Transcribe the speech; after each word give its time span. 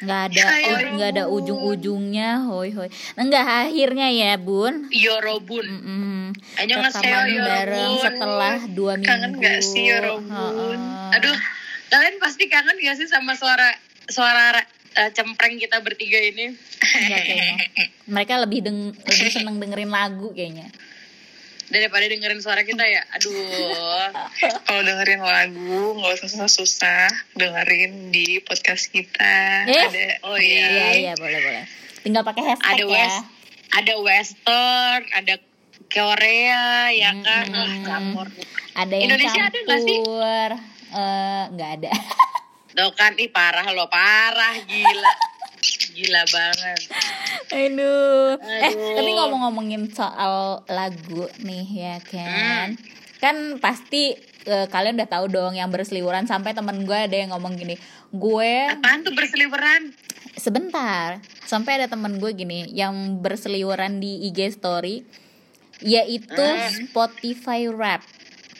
nggak 0.04 0.20
ada 0.32 0.42
nggak 0.96 1.10
ada 1.12 1.24
ujung-ujungnya 1.28 2.48
hoi 2.48 2.72
hoi 2.72 2.88
enggak 3.20 3.68
akhirnya 3.68 4.08
ya 4.08 4.40
bun 4.40 4.88
Yorobun. 4.88 5.66
Mm-mm. 5.66 6.20
Annyeonghaseyo, 6.56 7.04
rekaman 7.04 7.44
bareng 7.44 7.92
setelah 8.00 8.56
dua 8.72 8.92
minggu 8.96 9.08
Kangen 9.10 9.32
gak 9.38 9.60
sih 9.60 9.82
Yorobun? 9.90 10.80
Aduh, 11.14 11.36
kalian 11.90 12.16
pasti 12.22 12.48
kangen 12.48 12.76
gak 12.80 12.96
sih 12.96 13.08
sama 13.10 13.36
suara 13.36 13.70
suara 14.08 14.62
eh, 14.96 15.10
cempreng 15.12 15.60
kita 15.60 15.82
bertiga 15.84 16.18
ini? 16.18 16.54
Enggak 16.80 17.20
kayaknya 17.26 17.54
mereka 18.10 18.34
lebih 18.42 18.66
deng 18.66 18.90
lebih 18.94 19.28
seneng 19.30 19.62
dengerin 19.62 19.92
lagu 19.92 20.34
kayaknya 20.34 20.72
Daripada 21.70 22.04
dengerin 22.10 22.42
suara 22.42 22.66
kita 22.66 22.82
ya. 22.82 23.02
Aduh. 23.14 24.10
Kalau 24.66 24.82
dengerin 24.82 25.22
lagu 25.22 25.96
nggak 25.96 26.12
usah 26.18 26.28
susah-susah 26.28 27.06
dengerin 27.38 28.10
di 28.10 28.42
podcast 28.42 28.90
kita. 28.90 29.64
Eh? 29.70 29.86
Ada 29.86 30.26
Oh 30.26 30.34
iya 30.34 30.66
iya. 30.66 30.86
iya 30.94 31.12
boleh 31.14 31.40
boleh 31.40 31.80
tinggal 32.00 32.22
pakai 32.24 32.42
hashtag 32.44 32.68
Ada 32.76 32.84
ya 32.84 32.88
west, 32.88 33.20
ada 33.70 33.94
western, 34.00 35.00
ada 35.12 35.34
Korea, 35.90 36.88
ya 36.94 37.10
kan? 37.18 37.44
Mm-mm. 37.50 37.66
Ah, 37.66 37.76
campur. 37.82 38.26
ada 38.78 38.94
yang 38.94 39.10
Indonesia 39.10 39.42
ada 39.42 39.58
nggak 39.58 39.80
sih? 39.82 39.98
campur 40.00 40.50
Eh, 40.90 41.44
nggak 41.54 41.70
ada 41.78 41.90
Tuh 42.70 42.90
kan, 42.94 43.18
ih 43.18 43.30
parah 43.30 43.66
loh, 43.74 43.90
parah 43.90 44.54
gila. 44.64 45.12
Gila 46.00 46.22
banget. 46.32 46.80
Aduh. 47.50 48.38
Eh, 48.38 48.62
Aduh. 48.64 48.94
tapi 48.94 49.10
ngomong-ngomongin 49.12 49.90
soal 49.90 50.62
lagu 50.66 51.26
nih 51.38 51.66
ya 51.66 51.96
kan. 52.00 52.78
Kan 53.18 53.36
pasti 53.58 54.14
eh, 54.42 54.66
kalian 54.66 54.96
udah 54.96 55.10
tahu 55.10 55.26
dong 55.26 55.52
yang 55.52 55.68
berseliweran 55.68 56.24
sampai 56.24 56.50
temen 56.50 56.82
gue 56.82 56.96
ada 56.96 57.12
yang 57.12 57.30
ngomong 57.30 57.54
gini, 57.54 57.76
gue 58.08 58.52
Apaan 58.70 59.02
tuh 59.02 59.12
berseliweran? 59.12 59.92
sebentar 60.32 61.18
sampai 61.42 61.76
ada 61.76 61.86
temen 61.86 62.16
gue 62.16 62.32
gini 62.32 62.64
yang 62.70 63.18
berseliweran 63.18 63.98
di 63.98 64.24
IG 64.24 64.54
story 64.54 65.02
yaitu 65.80 66.32
Hmm. 66.38 66.86
Spotify 66.86 67.66
Rap 67.66 68.00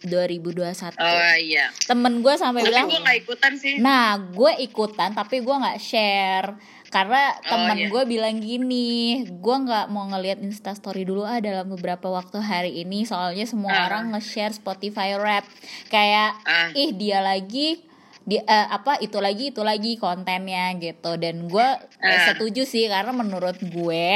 2021. 0.03 0.97
Oh 0.97 1.35
iya. 1.39 1.69
Temen 1.81 2.21
gue 2.21 2.35
sampai 2.35 2.61
Tapi 2.61 2.69
bilang, 2.69 2.87
gue 2.87 3.01
gak 3.01 3.19
ikutan 3.19 3.53
sih. 3.55 3.75
Nah, 3.79 4.17
gue 4.19 4.53
ikutan 4.59 5.13
tapi 5.13 5.41
gue 5.41 5.53
nggak 5.55 5.79
share 5.79 6.57
karena 6.91 7.39
Oh, 7.39 7.49
temen 7.49 7.79
iya. 7.79 7.89
gue 7.89 8.03
bilang 8.05 8.37
gini, 8.37 8.91
gue 9.25 9.57
nggak 9.61 9.87
mau 9.89 10.07
ngelihat 10.07 10.39
Instastory 10.41 11.03
dulu 11.03 11.23
ah 11.23 11.39
dalam 11.39 11.71
beberapa 11.71 12.07
waktu 12.07 12.39
hari 12.39 12.83
ini 12.83 13.03
soalnya 13.05 13.47
semua 13.47 13.71
Ah. 13.73 13.87
orang 13.87 14.11
nge-share 14.11 14.51
Spotify 14.53 15.15
Rap 15.15 15.47
kayak 15.87 16.35
Ah. 16.43 16.69
ih 16.73 16.91
dia 16.93 17.19
lagi 17.21 17.87
di 18.21 18.37
eh, 18.37 18.45
apa 18.69 18.99
itu 18.99 19.17
lagi 19.17 19.49
itu 19.49 19.63
lagi 19.63 19.97
kontennya 19.97 20.75
gitu 20.77 21.15
dan 21.15 21.47
gue 21.47 21.69
eh, 21.97 22.07
Ah. 22.07 22.27
setuju 22.29 22.63
sih 22.65 22.85
karena 22.85 23.11
menurut 23.11 23.57
gue 23.61 24.07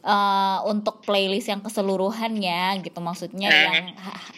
eh, 0.00 0.58
untuk 0.64 1.02
playlist 1.02 1.48
yang 1.48 1.58
keseluruhannya 1.60 2.82
gitu 2.82 2.98
maksudnya 2.98 3.46
Ah. 3.46 3.62
yang 3.62 3.86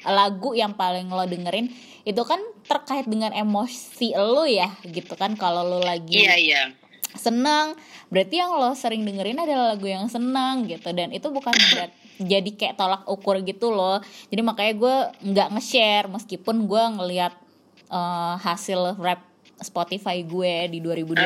lagu 0.06 0.52
yang 0.52 0.72
paling 0.74 1.08
lo 1.08 1.24
dengerin 1.24 1.68
itu 2.02 2.22
kan 2.22 2.40
terkait 2.64 3.04
dengan 3.04 3.30
emosi 3.30 4.12
lo 4.14 4.44
ya 4.44 4.68
gitu 4.82 5.12
kan 5.14 5.32
kalau 5.34 5.64
lo 5.66 5.80
lagi 5.80 6.16
Iya, 6.18 6.36
iya. 6.36 6.62
Seneng 7.16 7.74
berarti 8.10 8.38
yang 8.38 8.54
lo 8.54 8.74
sering 8.74 9.02
dengerin 9.02 9.38
adalah 9.38 9.74
lagu 9.74 9.86
yang 9.86 10.06
seneng 10.06 10.66
gitu 10.66 10.90
dan 10.94 11.10
itu 11.10 11.26
bukan 11.30 11.54
berat 11.74 11.90
jadi 12.20 12.50
kayak 12.52 12.74
tolak 12.76 13.02
ukur 13.06 13.38
gitu 13.42 13.72
loh 13.72 13.98
jadi 14.28 14.42
makanya 14.44 14.74
gue 14.76 14.96
nggak 15.34 15.48
nge-share 15.56 16.06
meskipun 16.06 16.68
gue 16.68 16.82
ngelihat 17.00 17.32
eh, 17.88 18.34
hasil 18.42 18.98
rap 19.00 19.24
Spotify 19.60 20.24
gue 20.24 20.72
di 20.72 20.80
2021 20.80 21.20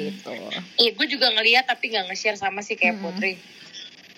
gitu 0.00 0.32
Iya, 0.80 0.90
gue 0.96 1.06
juga 1.06 1.28
ngeliat 1.36 1.68
tapi 1.68 1.92
gak 1.92 2.08
nge-share 2.08 2.40
sama 2.40 2.64
sih 2.64 2.80
kayak 2.80 2.96
Putri. 3.04 3.36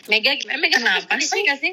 Mega 0.07 0.39
gimana? 0.39 0.63
Mega 0.63 0.79
Kenapa 0.79 1.19
sih? 1.19 1.43
nggak 1.43 1.59
sih? 1.59 1.73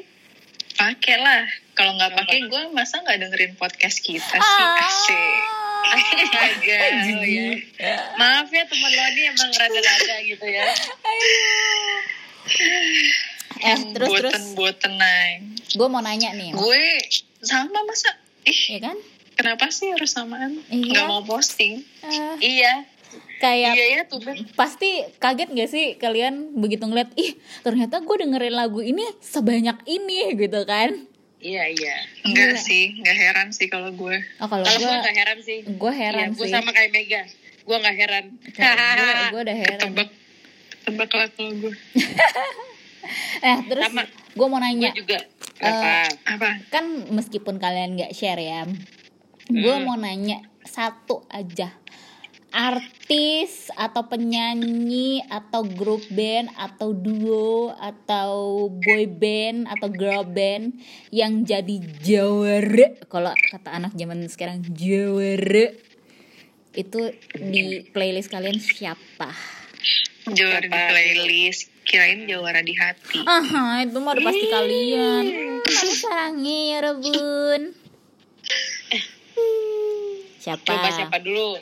Pakai 0.74 1.16
lah. 1.22 1.46
Kalau 1.78 1.94
nggak 1.94 2.18
pakai 2.18 2.50
gue 2.50 2.62
masa 2.74 2.98
nggak 3.06 3.14
dengerin 3.14 3.52
podcast 3.54 4.02
kita 4.02 4.36
sih 4.42 4.66
asik. 4.82 5.61
Astaga, 5.92 6.78
oh 7.10 7.22
ya. 7.22 7.48
Maaf 8.14 8.48
ya 8.48 8.62
teman 8.64 8.90
lo 8.90 9.04
ini 9.08 9.22
emang 9.28 9.50
rada-rada 9.50 10.16
gitu 10.22 10.46
ya. 10.46 10.64
eh 13.62 13.78
terus 13.92 14.08
terus 14.10 14.32
Buatan 14.32 14.42
buatan 14.54 14.92
naik. 14.96 15.38
gue 15.72 15.88
mau 15.88 16.00
nanya 16.00 16.32
nih 16.32 16.50
Gue 16.52 16.98
sama 17.40 17.82
masa. 17.82 18.10
Ih, 18.42 18.60
ya 18.72 18.80
kan 18.82 18.96
kenapa 19.32 19.68
sih 19.68 19.88
harus 19.88 20.10
samaan? 20.10 20.58
Iya. 20.66 20.82
Nggak 20.88 21.06
mau 21.06 21.22
posting. 21.22 21.82
Eh, 22.02 22.34
Iya, 22.58 22.72
kayak 23.38 23.72
iya 23.72 23.86
ya 23.92 24.02
tuh. 24.04 24.18
pasti 24.52 24.88
kaget 25.16 25.48
gak 25.52 25.68
sih 25.68 25.86
kalian 25.94 26.56
begitu 26.56 26.82
ngeliat 26.82 27.10
ih 27.14 27.34
ternyata 27.60 28.00
gue 28.00 28.16
dengerin 28.16 28.52
lagu 28.52 28.80
ini 28.80 29.04
sebanyak 29.20 29.78
ini 29.84 30.34
gitu 30.34 30.62
kan 30.64 31.06
Iya, 31.42 31.64
iya. 31.68 31.96
Enggak 32.22 32.54
Gila. 32.54 32.62
sih, 32.62 32.84
nggak 32.96 33.16
heran 33.18 33.48
sih 33.50 33.66
kalau 33.66 33.90
gue. 33.90 34.16
oh 34.38 34.46
kalau 34.46 34.62
gue 34.62 34.78
gue 34.78 34.96
gak 34.96 35.16
heran 35.16 35.38
sih. 35.38 35.58
gue 35.66 35.92
heran 35.92 36.20
iya, 36.24 36.26
gue 36.32 36.46
sih 36.46 36.52
sama 36.52 36.70
kayak 36.70 36.90
Mega. 36.90 37.22
Gue 37.60 37.76
gak 37.76 37.96
heran. 37.96 38.24
gue 38.38 39.10
gue 39.28 39.40
udah 39.42 39.56
heran 39.62 39.78
Tebak, 39.80 40.08
tebak 40.84 41.10
lah 41.10 41.28
kalau 41.28 41.52
gue. 41.60 41.74
eh 43.40 43.56
terus 43.66 43.82
Sama. 43.84 44.02
gue 44.06 44.46
mau 44.46 44.56
gue 44.56 44.64
nanya 44.64 44.90
juga. 44.92 45.18
Kenapa? 45.52 46.10
Apa? 46.28 46.50
kan 46.68 46.84
meskipun 47.08 47.56
kalian 47.56 47.94
nggak 47.94 48.10
share 48.12 48.38
ya 48.38 48.66
gue 49.44 49.74
Hmm. 49.74 49.82
mau 49.82 49.94
nanya 49.94 50.38
satu 50.60 51.26
aja 51.28 51.70
artis 52.52 53.72
atau 53.74 54.06
penyanyi 54.06 55.24
atau 55.26 55.64
grup 55.64 56.04
band 56.12 56.52
atau 56.54 56.92
duo 56.92 57.72
atau 57.76 58.68
boy 58.68 59.08
band 59.08 59.66
atau 59.72 59.88
girl 59.88 60.24
band 60.28 60.76
yang 61.08 61.42
jadi 61.48 61.80
jawara 62.04 62.92
kalau 63.08 63.32
kata 63.50 63.72
anak 63.72 63.96
zaman 63.96 64.28
sekarang 64.28 64.60
jawara 64.76 65.72
itu 66.72 67.00
di 67.36 67.84
playlist 67.92 68.32
kalian 68.32 68.56
siapa? 68.56 69.28
Jawara 70.24 70.64
di 70.64 70.72
Siapa? 70.72 70.88
playlist. 70.88 71.68
Kirain 71.82 72.24
jawara 72.30 72.62
di 72.62 72.72
hati. 72.78 73.20
Aha, 73.26 73.82
itu 73.82 73.98
mah 73.98 74.14
udah 74.14 74.24
pasti 74.24 74.46
kalian. 74.48 75.24
Aku 75.66 75.92
sarangi 75.98 76.60
ya 76.72 76.78
Rebun. 76.80 77.74
Siapa? 80.38 80.62
Coba 80.62 80.88
siapa 80.94 81.18
dulu? 81.18 81.58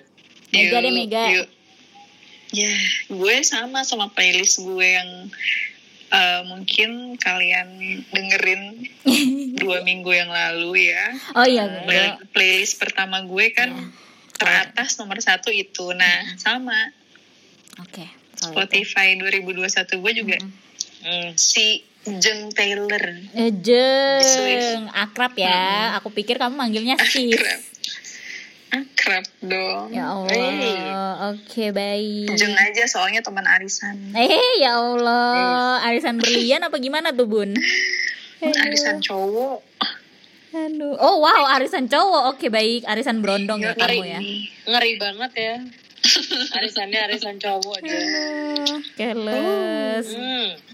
Mega 0.50 0.78
deh 0.78 0.90
Mega. 0.90 1.24
yuk. 1.32 1.48
Ya, 2.50 2.74
gue 3.06 3.36
sama 3.42 3.82
sama 3.82 4.08
playlist 4.08 4.58
gue 4.58 4.88
yang 4.90 5.30
eh, 6.10 6.40
mungkin 6.44 7.14
kalian 7.14 7.68
dengerin 8.06 8.62
dua 9.62 9.80
minggu 9.80 10.10
yang 10.10 10.26
lalu 10.28 10.90
ya. 10.90 11.04
Oh 11.32 11.44
iya, 11.44 11.66
Play- 11.80 11.86
gue. 12.12 12.26
playlist 12.30 12.76
pertama 12.76 13.22
gue 13.22 13.46
kan 13.50 13.70
teratas 14.34 14.96
nomor 14.96 15.18
satu 15.18 15.48
itu. 15.48 15.92
Nah, 15.92 16.34
sama 16.34 16.74
Oke. 17.78 18.02
kalau 18.34 18.66
itu. 18.66 18.82
Spotify 18.82 19.14
2021 19.14 19.70
gue 19.96 20.12
juga 20.16 20.36
Hmm. 21.00 21.32
si 21.32 21.80
Jeng 22.02 22.48
Taylor. 22.50 23.00
Eh, 23.32 23.52
Jeng, 23.56 24.88
akrab 24.90 25.32
ya. 25.32 25.96
Aku 25.96 26.10
pikir 26.10 26.36
kamu 26.36 26.52
manggilnya. 26.54 26.96
Akrab. 27.00 27.60
Akrab 28.70 29.26
dong. 29.42 29.90
Ya 29.90 30.14
Allah. 30.14 31.34
Oke, 31.34 31.74
baik. 31.74 32.30
Jeng 32.38 32.54
aja 32.54 32.86
soalnya 32.86 33.18
teman 33.18 33.42
arisan. 33.42 34.14
Eh, 34.14 34.62
ya 34.62 34.78
Allah. 34.78 35.82
Arisan 35.90 36.22
berlian 36.22 36.62
apa 36.62 36.78
gimana 36.78 37.10
tuh, 37.10 37.26
Bun? 37.26 37.50
Arisan 38.40 39.02
cowok. 39.02 39.60
Aduh. 40.50 40.94
Oh, 40.98 41.22
wow, 41.22 41.50
arisan 41.58 41.90
cowok. 41.90 42.34
Oke, 42.34 42.46
baik. 42.50 42.86
Arisan 42.86 43.22
berondong 43.22 43.62
ya 43.62 43.74
kamu 43.74 44.02
ya. 44.06 44.20
Ngeri 44.66 44.92
banget 44.98 45.32
ya. 45.34 45.54
Arisannya 46.58 47.00
arisan 47.10 47.36
cowok 47.42 47.76
dia. 47.82 47.94
Aduh, 47.94 48.78
Keles. 48.94 50.06
Hmm. 50.14 50.69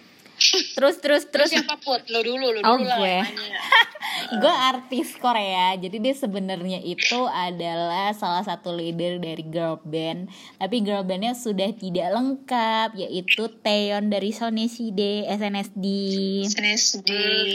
Terus 0.76 0.96
terus 1.00 1.22
Terus 1.28 1.50
siapa 1.52 1.76
put? 1.80 2.04
Lo 2.08 2.20
dulu, 2.24 2.52
lo 2.52 2.60
Oh, 2.64 2.76
dulu 2.80 2.88
lah 2.88 2.98
gue. 2.98 3.18
gue 4.42 4.54
artis 4.72 5.14
Korea 5.20 5.76
jadi 5.76 5.96
dia 6.00 6.14
sebenarnya 6.16 6.80
itu 6.82 7.20
adalah 7.28 8.10
salah 8.16 8.42
satu 8.42 8.72
leader 8.74 9.20
dari 9.20 9.44
girl 9.46 9.78
band 9.84 10.32
tapi 10.58 10.82
girl 10.82 11.04
bandnya 11.06 11.36
sudah 11.36 11.70
tidak 11.76 12.10
lengkap 12.10 12.96
yaitu 12.96 13.46
Taeyeon 13.62 14.08
dari 14.08 14.32
SNSD 14.32 15.30
SNSD 15.30 15.86
SNSD. 16.48 17.10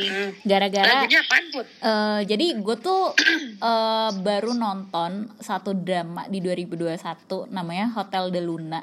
Hmm. 0.07 0.29
gara-gara 0.45 1.03
Lagunya 1.03 1.21
apaan 1.25 1.45
put? 1.51 1.65
eh, 1.67 2.19
jadi 2.29 2.45
gue 2.61 2.75
tuh 2.79 3.01
eh, 3.71 4.09
baru 4.21 4.51
nonton 4.55 5.33
satu 5.41 5.75
drama 5.75 6.29
di 6.29 6.39
2021 6.39 7.51
namanya 7.51 7.91
Hotel 7.95 8.29
de 8.31 8.41
Luna 8.43 8.81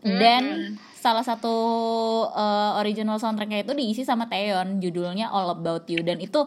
dan 0.00 0.76
salah 1.00 1.24
satu 1.24 1.56
eh, 2.28 2.72
original 2.84 3.16
soundtracknya 3.16 3.64
itu 3.64 3.72
diisi 3.72 4.02
sama 4.04 4.28
Taeyeon 4.28 4.80
judulnya 4.84 5.32
All 5.32 5.56
About 5.56 5.88
You. 5.88 6.04
Dan 6.04 6.20
itu 6.20 6.44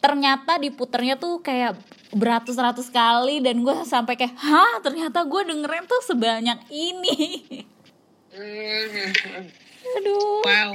ternyata 0.00 0.56
diputernya 0.56 1.20
tuh 1.20 1.44
kayak 1.44 1.76
beratus-ratus 2.12 2.88
kali 2.88 3.44
dan 3.44 3.60
gue 3.60 3.76
sampai 3.84 4.16
kayak 4.16 4.36
hah 4.36 4.80
ternyata 4.80 5.24
gue 5.24 5.42
dengerin 5.48 5.84
tuh 5.88 6.02
sebanyak 6.04 6.58
ini. 6.72 7.16
Hmm. 8.30 9.10
aduh. 9.98 10.40
Wow. 10.44 10.72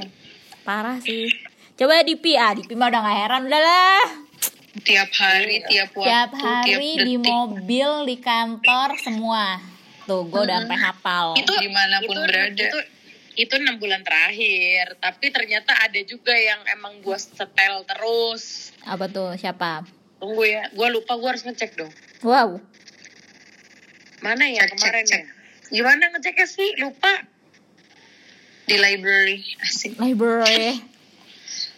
Parah 0.66 0.98
sih. 0.98 1.30
Coba 1.78 2.02
Dipi 2.02 2.34
ah 2.34 2.52
Dipi 2.56 2.74
mah 2.74 2.90
udah 2.90 3.00
gak 3.02 3.18
heran 3.22 3.42
udah 3.46 3.62
lah. 3.62 4.04
Tiap 4.76 5.08
hari 5.16 5.64
tiap 5.64 5.88
waktu 5.96 6.04
tiap 6.04 6.30
tiap 6.36 6.42
hari 6.42 7.00
di 7.00 7.16
detik. 7.16 7.32
mobil 7.32 7.88
di 8.04 8.16
kantor 8.20 8.92
semua 9.00 9.75
tuh 10.06 10.22
gue 10.24 10.40
udah 10.40 10.62
sampai 10.62 10.78
hafal. 10.78 11.26
Itu 11.34 11.52
di 11.58 11.68
mana 11.68 11.98
pun 12.00 12.14
itu, 12.14 12.22
berada. 12.22 12.62
itu 12.62 12.78
itu 13.36 13.54
enam 13.60 13.76
bulan 13.76 14.00
terakhir. 14.00 14.96
Tapi 14.96 15.26
ternyata 15.28 15.76
ada 15.76 16.00
juga 16.02 16.32
yang 16.32 16.62
emang 16.72 17.04
gue 17.04 17.18
setel 17.18 17.84
terus. 17.84 18.72
Apa 18.86 19.10
tuh? 19.10 19.36
Siapa? 19.36 19.84
Tunggu 20.16 20.46
ya. 20.46 20.72
Gue 20.72 20.88
lupa 20.88 21.18
gue 21.20 21.28
harus 21.28 21.44
ngecek 21.44 21.76
dong. 21.76 21.92
Wow. 22.24 22.62
Mana 24.24 24.48
ya 24.48 24.64
Cek, 24.64 24.80
kemarin 24.80 25.04
cek. 25.04 25.20
ya? 25.20 25.24
gimana 25.66 26.08
ngeceknya 26.14 26.46
sih? 26.48 26.70
Lupa. 26.80 27.12
Di 28.64 28.80
library. 28.80 29.44
Asik. 29.60 29.98
Library. 30.00 30.80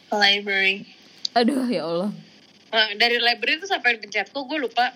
Library. 0.09 0.87
Aduh 1.35 1.67
ya 1.67 1.85
Allah. 1.85 2.11
Nah, 2.69 2.89
dari 2.95 3.17
library 3.19 3.59
itu 3.59 3.67
sampai 3.67 3.97
pencet? 3.99 4.29
Kok 4.31 4.45
gue 4.47 4.61
lupa? 4.61 4.93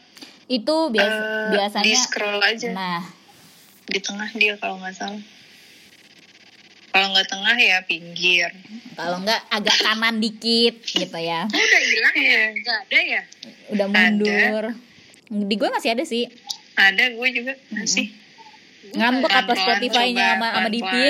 Itu 0.46 0.92
biasa 0.92 1.16
Eh, 1.16 1.48
biasanya 1.56 1.84
di 1.84 1.92
scroll 1.96 2.40
aja. 2.40 2.68
Nah 2.70 3.00
di 3.88 3.98
tengah 3.98 4.30
dia 4.34 4.54
kalau 4.58 4.78
nggak 4.78 4.94
salah. 4.94 5.22
Kalau 6.92 7.08
nggak 7.16 7.28
tengah 7.28 7.56
ya 7.56 7.78
pinggir. 7.88 8.52
Kalau 8.92 9.24
nggak 9.24 9.40
agak 9.48 9.76
kanan 9.80 10.20
dikit 10.20 10.84
gitu 10.84 11.18
ya. 11.18 11.48
Oh, 11.48 11.56
udah 11.56 11.80
hilang 11.80 12.16
ya? 12.16 12.22
Iya. 12.22 12.44
nggak 12.52 12.78
ada 12.84 13.00
ya? 13.00 13.22
Udah 13.72 13.86
mundur. 13.88 14.64
Di 15.32 15.54
gue 15.56 15.68
masih 15.72 15.90
ada 15.96 16.04
sih. 16.04 16.28
Ada 16.76 17.16
gue 17.16 17.28
juga 17.32 17.52
masih. 17.72 18.12
Ngambek 18.92 19.30
apa 19.30 19.52
Pelan-pelan, 19.56 19.62
Spotify-nya 19.78 20.26
sama 20.36 20.48
sama 20.52 20.68
Dipi 20.68 21.02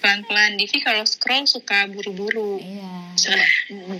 pelan-pelan. 0.00 0.50
Divi 0.56 0.78
kalau 0.80 1.04
scroll 1.04 1.44
suka 1.44 1.86
buru-buru. 1.92 2.56
Iya. 2.56 2.92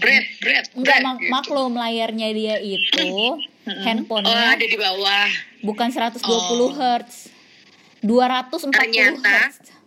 Bread 0.00 0.24
bread 0.40 0.64
Enggak 0.72 0.98
bread, 0.98 1.04
mak 1.04 1.16
gitu. 1.20 1.30
maklum 1.30 1.72
layarnya 1.76 2.28
dia 2.32 2.56
itu 2.58 3.04
oh 3.12 3.36
handphonenya 3.68 4.56
ada 4.56 4.64
di 4.64 4.78
bawah. 4.80 5.28
bukan 5.60 5.88
120 5.92 6.24
Oh. 6.24 6.72
Hz 6.72 7.28
240 8.02 8.70
Ternyata. 8.70 9.36
Hz 9.48 9.78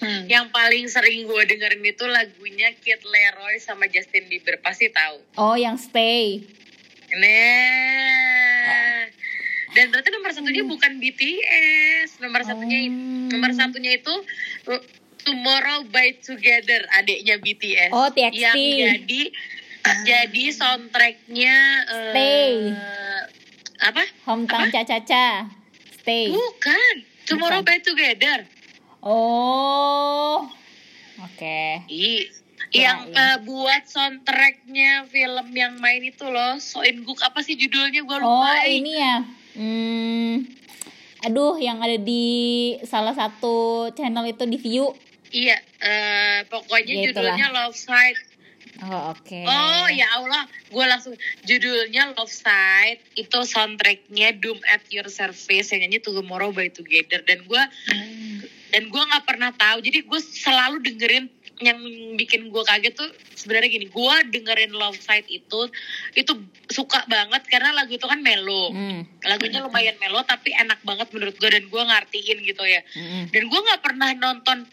Hmm. 0.00 0.24
yang 0.26 0.48
paling 0.48 0.88
sering 0.88 1.28
gue 1.28 1.42
dengerin 1.44 1.84
itu 1.84 2.08
lagunya 2.08 2.72
Kid 2.74 3.04
Leroy 3.04 3.60
sama 3.60 3.84
Justin 3.84 4.32
Bieber 4.32 4.56
pasti 4.58 4.88
tahu 4.88 5.20
oh 5.36 5.52
yang 5.52 5.76
stay 5.76 6.40
Nah, 7.10 9.02
dan 9.70 9.84
ternyata 9.86 10.08
nomor 10.10 10.30
satunya 10.30 10.62
bukan 10.62 10.96
BTS, 10.96 12.16
nomor 12.18 12.40
satunya 12.40 12.80
Hmm. 12.82 13.28
nomor 13.28 13.52
satunya 13.52 13.92
itu 13.94 14.14
uh, 14.66 14.80
Tomorrow 15.20 15.84
by 15.86 16.16
Together, 16.16 16.80
adiknya 16.94 17.36
BTS. 17.36 17.92
Oh, 17.92 18.08
TXT. 18.08 18.40
Yang 18.40 18.56
jadi 18.56 19.22
jadi 20.00 20.44
soundtracknya 20.50 21.56
uh, 21.84 22.08
Stay. 22.08 22.52
apa? 23.80 24.04
hometown 24.24 24.68
caca-caca 24.68 25.44
stay 25.94 26.28
Bukan, 26.28 26.94
Tomorrow 27.30 27.62
Bukan. 27.62 27.70
by 27.70 27.78
Together. 27.80 28.38
oh 29.00 30.44
oke 31.20 31.58
I, 31.86 32.26
Ya, 32.70 32.94
yang 32.94 32.98
iya. 33.08 33.18
uh, 33.18 33.36
buat 33.42 33.82
soundtracknya 33.84 35.02
film 35.06 35.46
yang 35.50 35.74
main 35.76 36.02
itu 36.02 36.22
loh, 36.22 36.54
Soin 36.56 37.02
Guk 37.02 37.18
apa 37.18 37.40
sih 37.40 37.54
judulnya 37.54 37.98
gue 38.00 38.16
lupa. 38.16 38.46
oh 38.46 38.62
ini 38.62 38.92
ya 38.94 39.16
hmm 39.52 40.34
aduh 41.20 41.56
yang 41.56 41.78
ada 41.78 41.96
di 41.96 42.24
salah 42.82 43.12
satu 43.12 43.56
channel 43.92 44.24
itu 44.24 44.44
di 44.44 44.56
view 44.56 44.86
Iya, 45.30 45.58
eh, 45.78 46.42
pokoknya 46.46 46.90
Ya, 46.92 47.02
judulnya 47.06 47.46
Love 47.50 47.74
Side. 47.76 48.18
Oh 48.86 49.12
oke. 49.12 49.38
Oh 49.44 49.86
ya 49.92 50.06
Allah, 50.16 50.48
gue 50.68 50.84
langsung 50.84 51.14
judulnya 51.44 52.16
Love 52.16 52.32
Side. 52.32 53.00
Itu 53.16 53.44
soundtracknya 53.44 54.36
Doom 54.40 54.60
at 54.68 54.84
Your 54.88 55.08
Service 55.12 55.72
yang 55.72 55.84
nyanyi 55.84 56.00
Tomorrow 56.00 56.54
by 56.54 56.72
Together. 56.72 57.20
Dan 57.24 57.44
gue 57.44 57.62
dan 58.70 58.82
gue 58.86 59.02
nggak 59.02 59.24
pernah 59.26 59.50
tahu. 59.52 59.82
Jadi 59.82 60.06
gue 60.06 60.20
selalu 60.20 60.80
dengerin 60.86 61.26
yang 61.60 61.76
bikin 62.16 62.48
gue 62.48 62.62
kaget 62.64 62.96
tuh 62.96 63.10
sebenarnya 63.36 63.68
gini 63.68 63.86
gue 63.92 64.14
dengerin 64.32 64.72
Love 64.72 64.96
Side 64.96 65.28
itu 65.28 65.68
itu 66.16 66.32
suka 66.72 67.04
banget 67.04 67.44
karena 67.52 67.76
lagu 67.76 67.92
itu 67.92 68.08
kan 68.08 68.24
melo. 68.24 68.72
Hmm, 68.72 69.04
lagunya 69.28 69.60
lumayan 69.60 70.00
melo 70.00 70.24
tapi 70.24 70.56
enak 70.56 70.80
banget 70.82 71.12
menurut 71.12 71.36
gue 71.36 71.50
dan 71.52 71.64
gue 71.68 71.82
ngertiin 71.84 72.38
gitu 72.48 72.64
ya. 72.64 72.80
Hmm. 72.96 73.28
dan 73.28 73.42
gue 73.46 73.60
nggak 73.60 73.82
pernah 73.84 74.08
nonton 74.16 74.64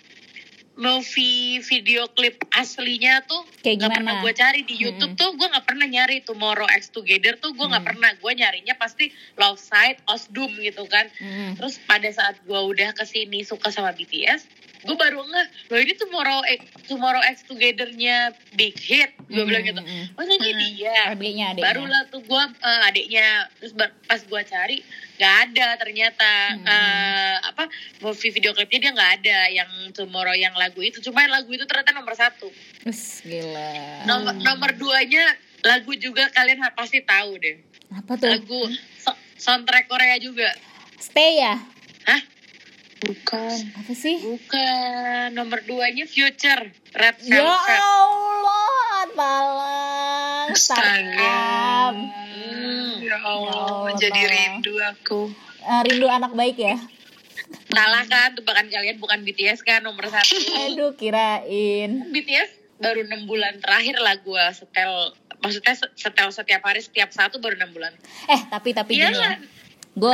movie 0.77 1.57
video 1.59 2.06
klip 2.07 2.38
aslinya 2.51 3.25
tuh 3.25 3.41
Kayak 3.59 3.75
nggak 3.81 3.91
pernah 3.97 4.13
gue 4.21 4.31
cari 4.31 4.62
di 4.62 4.75
YouTube 4.77 5.13
tuh 5.13 5.33
gue 5.33 5.47
nggak 5.47 5.65
pernah 5.65 5.85
nyari 5.85 6.21
Tomorrow 6.21 6.69
X 6.71 6.89
Together 6.89 7.35
tuh 7.35 7.51
gue 7.51 7.65
nggak 7.65 7.81
Hmm. 7.81 7.89
pernah 7.91 8.12
gue 8.13 8.31
nyarinya 8.31 8.74
pasti 8.74 9.09
Love 9.35 9.57
Side 9.57 10.06
Osdum 10.06 10.53
gitu 10.56 10.85
kan 10.85 11.09
Hmm. 11.18 11.57
terus 11.57 11.81
pada 11.81 12.07
saat 12.07 12.38
gue 12.39 12.56
udah 12.56 12.94
ke 12.94 13.03
sini 13.03 13.41
suka 13.41 13.68
sama 13.68 13.91
BTS 13.91 14.45
gue 14.77 14.94
baru 14.94 15.19
ngeh 15.19 15.47
loh 15.68 15.79
ini 15.79 15.94
Tomorrow 15.94 16.39
X, 16.47 16.62
Tomorrow 16.85 17.24
X 17.25 17.35
Together-nya 17.44 18.31
Big 18.53 18.77
Hit. 18.77 19.18
Gue 19.25 19.41
Hmm, 19.41 19.50
bilang 19.50 19.63
gitu. 19.63 19.81
Hmm, 19.81 20.06
oh 20.13 20.21
ini 20.21 20.35
Hmm. 20.38 20.59
dia. 20.69 20.97
Adiknya 21.09 21.45
adiknya. 21.51 21.63
Barulah 21.65 22.01
tuh 22.07 22.21
gue 22.21 22.44
adiknya 22.85 23.25
terus 23.57 23.74
pas 23.77 24.21
gue 24.21 24.41
cari 24.44 24.77
nggak 25.18 25.35
ada 25.50 25.68
ternyata. 25.75 26.31
Hmm. 26.53 26.65
eh, 26.68 27.35
apa 27.44 27.63
movie 28.00 28.29
video 28.29 28.51
klipnya 28.51 28.79
dia 28.79 28.91
nggak 28.94 29.12
ada 29.18 29.39
yang 29.50 29.69
Tomorrow 29.91 30.33
yang 30.33 30.53
lagu 30.53 30.80
itu. 30.80 31.01
Cuma 31.01 31.25
lagu 31.25 31.50
itu 31.50 31.65
ternyata 31.65 31.91
nomor 31.91 32.13
satu. 32.13 32.47
Us, 32.83 33.21
gila. 33.21 34.06
Nomor 34.06 34.33
nomor 34.38 34.71
duanya 34.73 35.25
lagu 35.62 35.91
juga 35.94 36.30
kalian 36.31 36.62
pasti 36.71 37.01
tahu 37.01 37.35
deh. 37.38 37.57
Apa 37.91 38.13
tuh? 38.13 38.30
Lagu 38.30 38.62
so- 38.95 39.18
soundtrack 39.35 39.89
Korea 39.89 40.15
juga. 40.18 40.47
Stay 40.97 41.41
ya? 41.41 41.57
Hah 42.06 42.21
bukan. 42.99 43.57
Apa 43.75 43.94
sih? 43.94 44.17
Bukan. 44.17 45.31
Nomor 45.31 45.61
duanya 45.63 46.03
Future. 46.03 46.71
Red 46.91 47.17
ya 47.21 47.38
Velvet. 47.38 47.79
Allah 47.79 48.99
talang 49.09 50.47
astaga. 50.47 50.55
Startup 50.57 51.95
Hmm. 52.38 52.99
ya 52.99 53.17
Allah 53.19 53.89
Ya 53.89 53.94
jadi 54.03 54.21
rindu 54.25 54.73
aku. 54.79 55.29
Eh, 55.59 55.81
rindu 55.83 56.07
anak 56.07 56.31
baik 56.31 56.57
ya? 56.57 56.75
Salah 57.68 58.04
kan 58.04 58.33
tebakan 58.33 58.68
kalian 58.68 58.97
bukan 58.97 59.21
BTS 59.21 59.61
kan 59.61 59.81
nomor 59.81 60.06
satu. 60.06 60.35
Aduh 60.66 60.92
kirain. 60.94 62.07
BTS 62.07 62.49
baru 62.77 63.04
enam 63.04 63.25
bulan 63.25 63.57
terakhir 63.57 63.97
lah 63.97 64.16
gue 64.16 64.44
setel. 64.51 65.13
Maksudnya 65.37 65.73
se- 65.75 65.94
setel 65.95 66.30
setiap 66.30 66.61
hari 66.61 66.80
setiap 66.80 67.09
satu 67.09 67.37
baru 67.37 67.56
enam 67.56 67.71
bulan. 67.71 67.94
Eh 68.27 68.42
tapi 68.47 68.71
tapi 68.71 68.95
iya 68.95 69.07
gini 69.07 69.19
ya 69.19 69.31
gue 69.94 70.13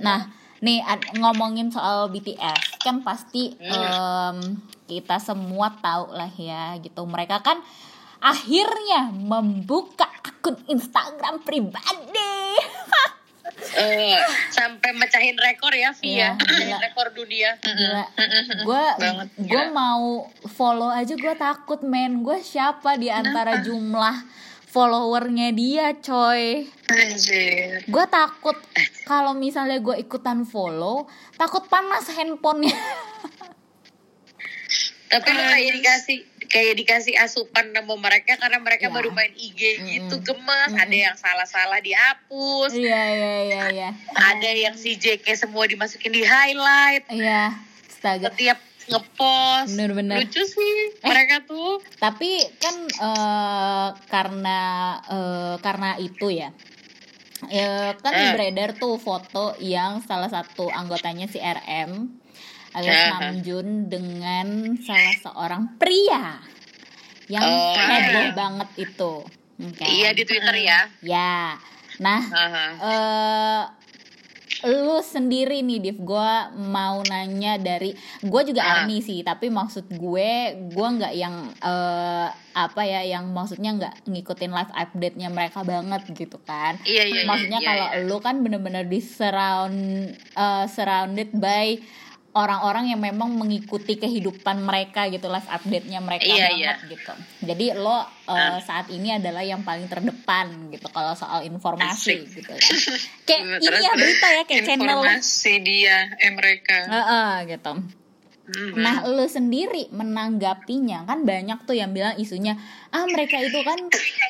nah 0.00 0.28
nih 0.58 0.82
ngomongin 1.16 1.70
soal 1.70 2.10
BTS 2.10 2.82
kan 2.82 3.00
pasti 3.00 3.54
em, 3.58 4.58
kita 4.84 5.18
semua 5.18 5.70
tahu 5.78 6.10
lah 6.10 6.30
ya 6.34 6.74
gitu. 6.78 7.04
Mereka 7.04 7.40
kan 7.40 7.62
akhirnya 8.18 9.12
membuka 9.12 10.08
akun 10.20 10.58
Instagram 10.66 11.42
pribadi. 11.42 12.18
Eh, 13.58 14.14
sampai 14.50 14.94
mecahin 14.94 15.34
rekor 15.34 15.74
ya 15.74 15.90
Iya, 15.98 16.38
via 16.38 16.38
gila. 16.38 16.78
rekor 16.78 17.06
dunia. 17.10 17.58
Gila. 17.58 18.04
gue 18.62 18.84
gue 19.40 19.64
mau 19.74 20.30
follow 20.46 20.86
aja 20.86 21.18
gue 21.18 21.34
takut 21.34 21.82
men. 21.82 22.22
Gue 22.22 22.38
siapa 22.38 22.94
di 22.94 23.10
antara 23.10 23.58
jumlah 23.58 24.14
followernya 24.68 25.48
dia 25.50 25.96
coy. 25.96 26.68
Anjir. 26.86 27.82
Gue 27.84 28.04
takut 28.06 28.56
kalau 29.04 29.32
misalnya 29.32 29.78
gue 29.78 29.96
ikutan 29.98 30.44
follow 30.44 31.08
takut 31.34 31.64
panas 31.66 32.04
handphonenya. 32.08 32.72
Tapi 35.08 35.24
lu 35.26 35.40
kayak 35.40 35.72
dikasih 35.74 36.18
kayak 36.48 36.74
dikasih 36.76 37.14
asupan 37.16 37.72
nama 37.72 37.92
mereka 37.92 38.36
karena 38.36 38.60
mereka 38.60 38.88
Ya. 38.88 38.92
baru 38.92 39.08
main 39.08 39.32
IG 39.32 39.60
gitu 39.80 40.16
Mm-mm. 40.16 40.24
gemes. 40.26 40.72
Ada 40.76 40.96
yang 41.08 41.16
salah-salah 41.16 41.80
dihapus. 41.80 42.76
Iya 42.76 43.02
iya 43.08 43.34
iya 43.42 43.62
iya. 43.72 43.88
Ada 44.12 44.50
yang 44.52 44.76
si 44.76 44.96
JK 44.96 45.24
semua 45.34 45.64
dimasukin 45.64 46.12
di 46.12 46.20
highlight. 46.20 47.08
Iya 47.08 47.56
astaga. 47.88 48.28
Setiap 48.28 48.60
ngepost 48.88 49.68
Bener-bener. 49.70 50.16
lucu 50.18 50.42
sih 50.42 50.76
mereka 51.00 51.44
tuh 51.44 51.78
tapi 51.96 52.28
kan 52.56 52.76
eh, 52.84 53.88
karena 54.06 54.60
eh, 55.02 55.54
karena 55.58 55.90
itu 55.96 56.28
ya 56.30 56.50
ya 57.46 57.94
kan 57.94 58.12
Eh. 58.12 58.32
beredar 58.32 58.74
tuh 58.74 58.96
foto 58.96 59.54
yang 59.58 60.02
salah 60.02 60.26
satu 60.26 60.66
anggotanya 60.66 61.24
si 61.24 61.38
RM 61.38 62.18
alias 62.70 62.96
Eh. 62.96 63.08
Namjoon 63.14 63.68
dengan 63.86 64.46
salah 64.78 65.14
seorang 65.18 65.76
pria 65.76 66.40
yang 67.26 67.40
Oh, 67.40 67.76
heboh 67.76 68.24
iya. 68.24 68.34
banget 68.34 68.68
itu 68.78 69.14
Oke. 69.58 69.82
Iya 69.82 70.14
di 70.14 70.22
Twitter 70.22 70.54
ya. 70.56 70.86
Ya. 71.00 71.58
Nah, 71.98 72.22
Aha. 72.22 72.66
eh 72.78 73.62
lu 74.64 74.98
sendiri 74.98 75.60
nih 75.60 75.78
Div 75.78 75.98
gue 76.00 76.30
mau 76.66 76.98
nanya 77.04 77.54
dari 77.56 77.94
gue 78.20 78.42
juga 78.42 78.60
Ah. 78.60 78.70
army 78.82 78.98
sih 78.98 79.22
tapi 79.22 79.46
maksud 79.48 79.86
gue 79.88 80.30
gue 80.66 80.88
nggak 80.88 81.14
yang 81.14 81.34
eh, 81.54 82.26
apa 82.52 82.82
ya 82.82 83.06
yang 83.06 83.30
maksudnya 83.30 83.70
nggak 83.72 83.94
ngikutin 84.04 84.50
live 84.50 84.72
update 84.74 85.14
nya 85.14 85.30
mereka 85.30 85.62
banget 85.62 86.02
gitu 86.10 86.42
kan 86.42 86.74
Iya 86.82 87.04
iya. 87.04 87.22
iya, 87.22 87.22
maksudnya 87.22 87.60
iya, 87.60 87.68
kalau 87.68 87.86
iya. 87.86 87.98
lu 88.04 88.16
kan 88.18 88.42
bener-bener 88.42 88.82
di 88.82 88.98
surround 88.98 89.78
eh, 90.16 90.64
surrounded 90.66 91.30
by 91.32 91.78
orang-orang 92.30 92.88
yang 92.88 93.00
memang 93.00 93.30
mengikuti 93.30 93.94
kehidupan 93.94 94.60
mereka 94.60 95.06
gitu 95.06 95.26
live 95.26 95.46
update-nya 95.46 95.98
mereka 95.98 96.24
Iya, 96.24 96.46
banget 96.46 96.58
iya. 96.58 96.72
gitu 96.86 97.12
jadi 97.42 97.66
lo 97.74 97.98
eh, 97.98 98.04
Ah. 98.28 98.60
saat 98.60 98.86
ini 98.88 99.08
adalah 99.10 99.40
yang 99.40 99.60
paling 99.60 99.86
terdepan 99.86 100.68
gitu 100.68 100.88
kalau 100.88 101.12
soal 101.12 101.40
informasi 101.40 102.20
Asik. 102.20 102.28
gitu 102.30 102.50
kan 102.50 102.60
kayak 103.26 103.42
ini 103.58 103.78
ya 103.78 103.92
berita 103.94 104.26
ya 104.30 104.42
kayak 104.44 104.62
channel 104.62 105.00
informasi 105.00 105.52
dia 105.60 105.98
eh 106.14 106.30
mereka 106.30 106.78
Heeh, 106.84 107.32
gitu 107.50 107.72
Nah, 108.80 109.04
lu 109.04 109.28
sendiri 109.28 109.92
menanggapinya 109.92 111.04
kan 111.04 111.28
banyak 111.28 111.68
tuh 111.68 111.76
yang 111.76 111.92
bilang 111.92 112.16
isunya 112.16 112.56
ah 112.88 113.04
mereka 113.04 113.36
itu 113.44 113.60
kan 113.60 113.76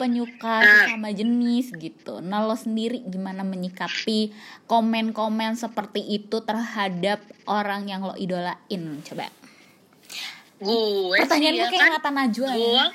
penyuka 0.02 0.58
sama 0.90 1.14
jenis 1.14 1.70
gitu. 1.78 2.18
Nah, 2.18 2.42
lo 2.42 2.58
sendiri 2.58 3.06
gimana 3.06 3.46
menyikapi 3.46 4.34
komen-komen 4.66 5.54
seperti 5.54 6.02
itu 6.02 6.42
terhadap 6.42 7.22
orang 7.46 7.87
yang 7.87 8.02
lo 8.02 8.18
idolain? 8.18 8.82
Coba. 9.06 9.30
gue 10.58 11.14
Pertanyaan 11.22 11.54
gue 11.54 11.62
ya 11.62 11.70
kayak 11.70 12.02
kan, 12.02 12.14
Najwa 12.18 12.50
ya. 12.50 12.58
gue 12.58 12.87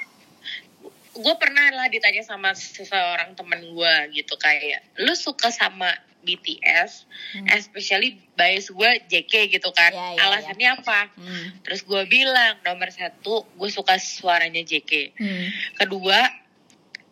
gue 1.13 1.35
pernah 1.39 1.71
lah 1.71 1.87
ditanya 1.87 2.19
sama 2.25 2.51
seseorang 2.51 3.37
temen 3.39 3.71
gue 3.71 3.93
gitu 4.11 4.35
kayak 4.35 4.83
lu 4.99 5.15
suka 5.15 5.47
sama 5.47 5.87
BTS, 6.23 7.03
Hmm. 7.35 7.45
especially 7.51 8.17
bias 8.33 8.71
gue 8.71 8.91
JK 9.05 9.51
gitu 9.51 9.69
kan, 9.69 9.91
Ya, 9.91 10.15
ya, 10.15 10.21
alasannya 10.25 10.69
apa? 10.79 11.11
Hmm. 11.13 11.59
Terus 11.61 11.83
gue 11.83 12.01
bilang 12.07 12.57
nomor 12.63 12.89
satu 12.89 13.43
gue 13.53 13.69
suka 13.69 13.99
suaranya 13.99 14.63
JK, 14.63 15.13
Hmm. 15.13 15.47
kedua 15.77 16.19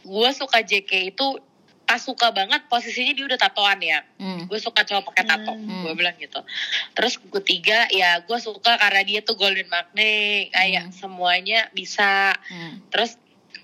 gue 0.02 0.30
suka 0.34 0.64
JK 0.64 1.14
itu 1.14 1.28
pas 1.82 2.00
suka 2.00 2.32
banget 2.32 2.72
posisinya 2.72 3.12
dia 3.12 3.26
udah 3.28 3.36
tatoan 3.36 3.84
ya, 3.84 4.00
Hmm. 4.16 4.48
gue 4.48 4.56
suka 4.58 4.88
cowok 4.88 5.12
pakai 5.12 5.28
tato, 5.28 5.52
Hmm. 5.52 5.84
gue 5.84 5.94
bilang 5.94 6.16
gitu. 6.16 6.40
Terus 6.96 7.20
ketiga 7.20 7.92
ya 7.92 8.24
gue 8.24 8.40
suka 8.40 8.80
karena 8.80 9.04
dia 9.04 9.20
tuh 9.20 9.36
golden 9.36 9.68
magnet, 9.68 10.56
kayak 10.56 10.88
Hmm. 10.88 10.96
semuanya 10.96 11.68
bisa. 11.76 12.32
Hmm. 12.48 12.80
Terus 12.88 13.20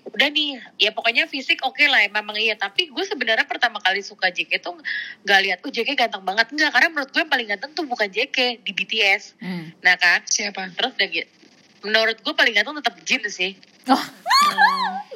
udah 0.08 0.28
nih, 0.28 0.56
ya 0.80 0.90
pokoknya 0.90 1.28
fisik 1.28 1.60
oke 1.60 1.84
lah, 1.84 2.00
memang 2.08 2.36
iya. 2.36 2.56
Tapi 2.56 2.88
gue 2.88 3.04
sebenarnya 3.04 3.44
pertama 3.44 3.76
kali 3.78 4.00
suka 4.00 4.32
JK 4.32 4.58
tuh 4.58 4.76
gak 5.22 5.40
lihat, 5.44 5.58
oh 5.60 5.70
JK 5.70 5.94
ganteng 5.94 6.24
banget 6.24 6.48
enggak, 6.52 6.70
karena 6.72 6.88
menurut 6.88 7.10
gue 7.12 7.20
yang 7.20 7.32
paling 7.32 7.48
ganteng 7.48 7.70
tuh 7.76 7.84
bukan 7.84 8.08
JK 8.08 8.64
di 8.64 8.72
BTS, 8.72 9.36
Hmm. 9.38 9.72
nah 9.84 9.94
kan. 9.94 10.24
siapa 10.24 10.72
Terus 10.72 10.92
udah 10.96 11.08
gitu, 11.08 11.28
menurut 11.84 12.16
gue 12.18 12.32
paling 12.34 12.54
ganteng 12.56 12.76
tetap 12.80 12.94
Jin 13.04 13.22
sih. 13.28 13.52
Oh. 13.88 14.04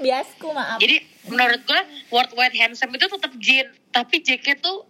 Biasku 0.00 0.50
maaf. 0.50 0.78
Jadi 0.80 0.98
menurut 1.28 1.62
gue 1.62 1.80
worldwide 2.10 2.56
handsome 2.58 2.92
itu 2.92 3.06
tetap 3.06 3.32
Jin, 3.38 3.66
tapi 3.90 4.20
JK 4.20 4.58
tuh 4.58 4.84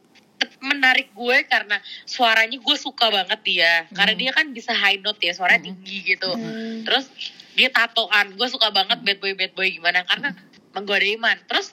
menarik 0.59 1.15
gue 1.15 1.37
karena 1.47 1.79
suaranya 2.03 2.59
gue 2.59 2.77
suka 2.77 3.07
banget 3.11 3.41
dia, 3.47 3.87
karena 3.95 4.13
Hmm. 4.15 4.21
dia 4.27 4.31
kan 4.35 4.47
bisa 4.51 4.75
high 4.75 4.99
note 4.99 5.23
ya, 5.23 5.31
suaranya 5.35 5.63
Hmm. 5.63 5.69
tinggi 5.79 5.99
gitu. 6.03 6.31
Hmm. 6.35 6.83
Terus 6.83 7.07
dia 7.53 7.69
tatoan, 7.69 8.33
gue 8.33 8.49
suka 8.49 8.69
banget 8.69 8.99
bad 9.01 9.19
boy 9.19 9.33
bad 9.33 9.53
boy 9.53 9.69
gimana 9.69 10.03
karena 10.03 10.33
menggoda 10.73 11.05
iman. 11.05 11.37
Terus 11.45 11.73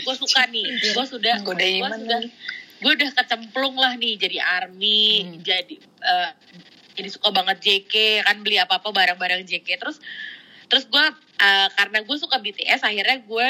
gue 0.00 0.14
suka 0.14 0.44
nih, 0.46 0.64
gue 0.92 1.04
sudah 1.04 1.40
Menggoda 1.40 1.64
iman 1.64 1.90
sudah 1.96 2.20
gue 2.74 2.92
udah 2.92 3.10
kecemplung 3.16 3.74
lah 3.74 3.96
nih 3.96 4.18
jadi 4.18 4.38
army, 4.60 5.24
Hmm. 5.24 5.40
jadi 5.40 5.74
eh, 5.80 6.30
jadi 6.94 7.08
suka 7.08 7.32
banget 7.32 7.56
JK 7.58 8.22
kan 8.22 8.36
beli 8.40 8.60
apa 8.60 8.76
apa 8.76 8.88
barang-barang 8.88 9.42
JK. 9.42 9.80
Terus 9.80 9.96
terus 10.68 10.84
gue 10.84 11.04
eh, 11.40 11.68
karena 11.72 12.04
gue 12.04 12.16
suka 12.16 12.36
BTS 12.36 12.84
akhirnya 12.84 13.24
gue 13.24 13.46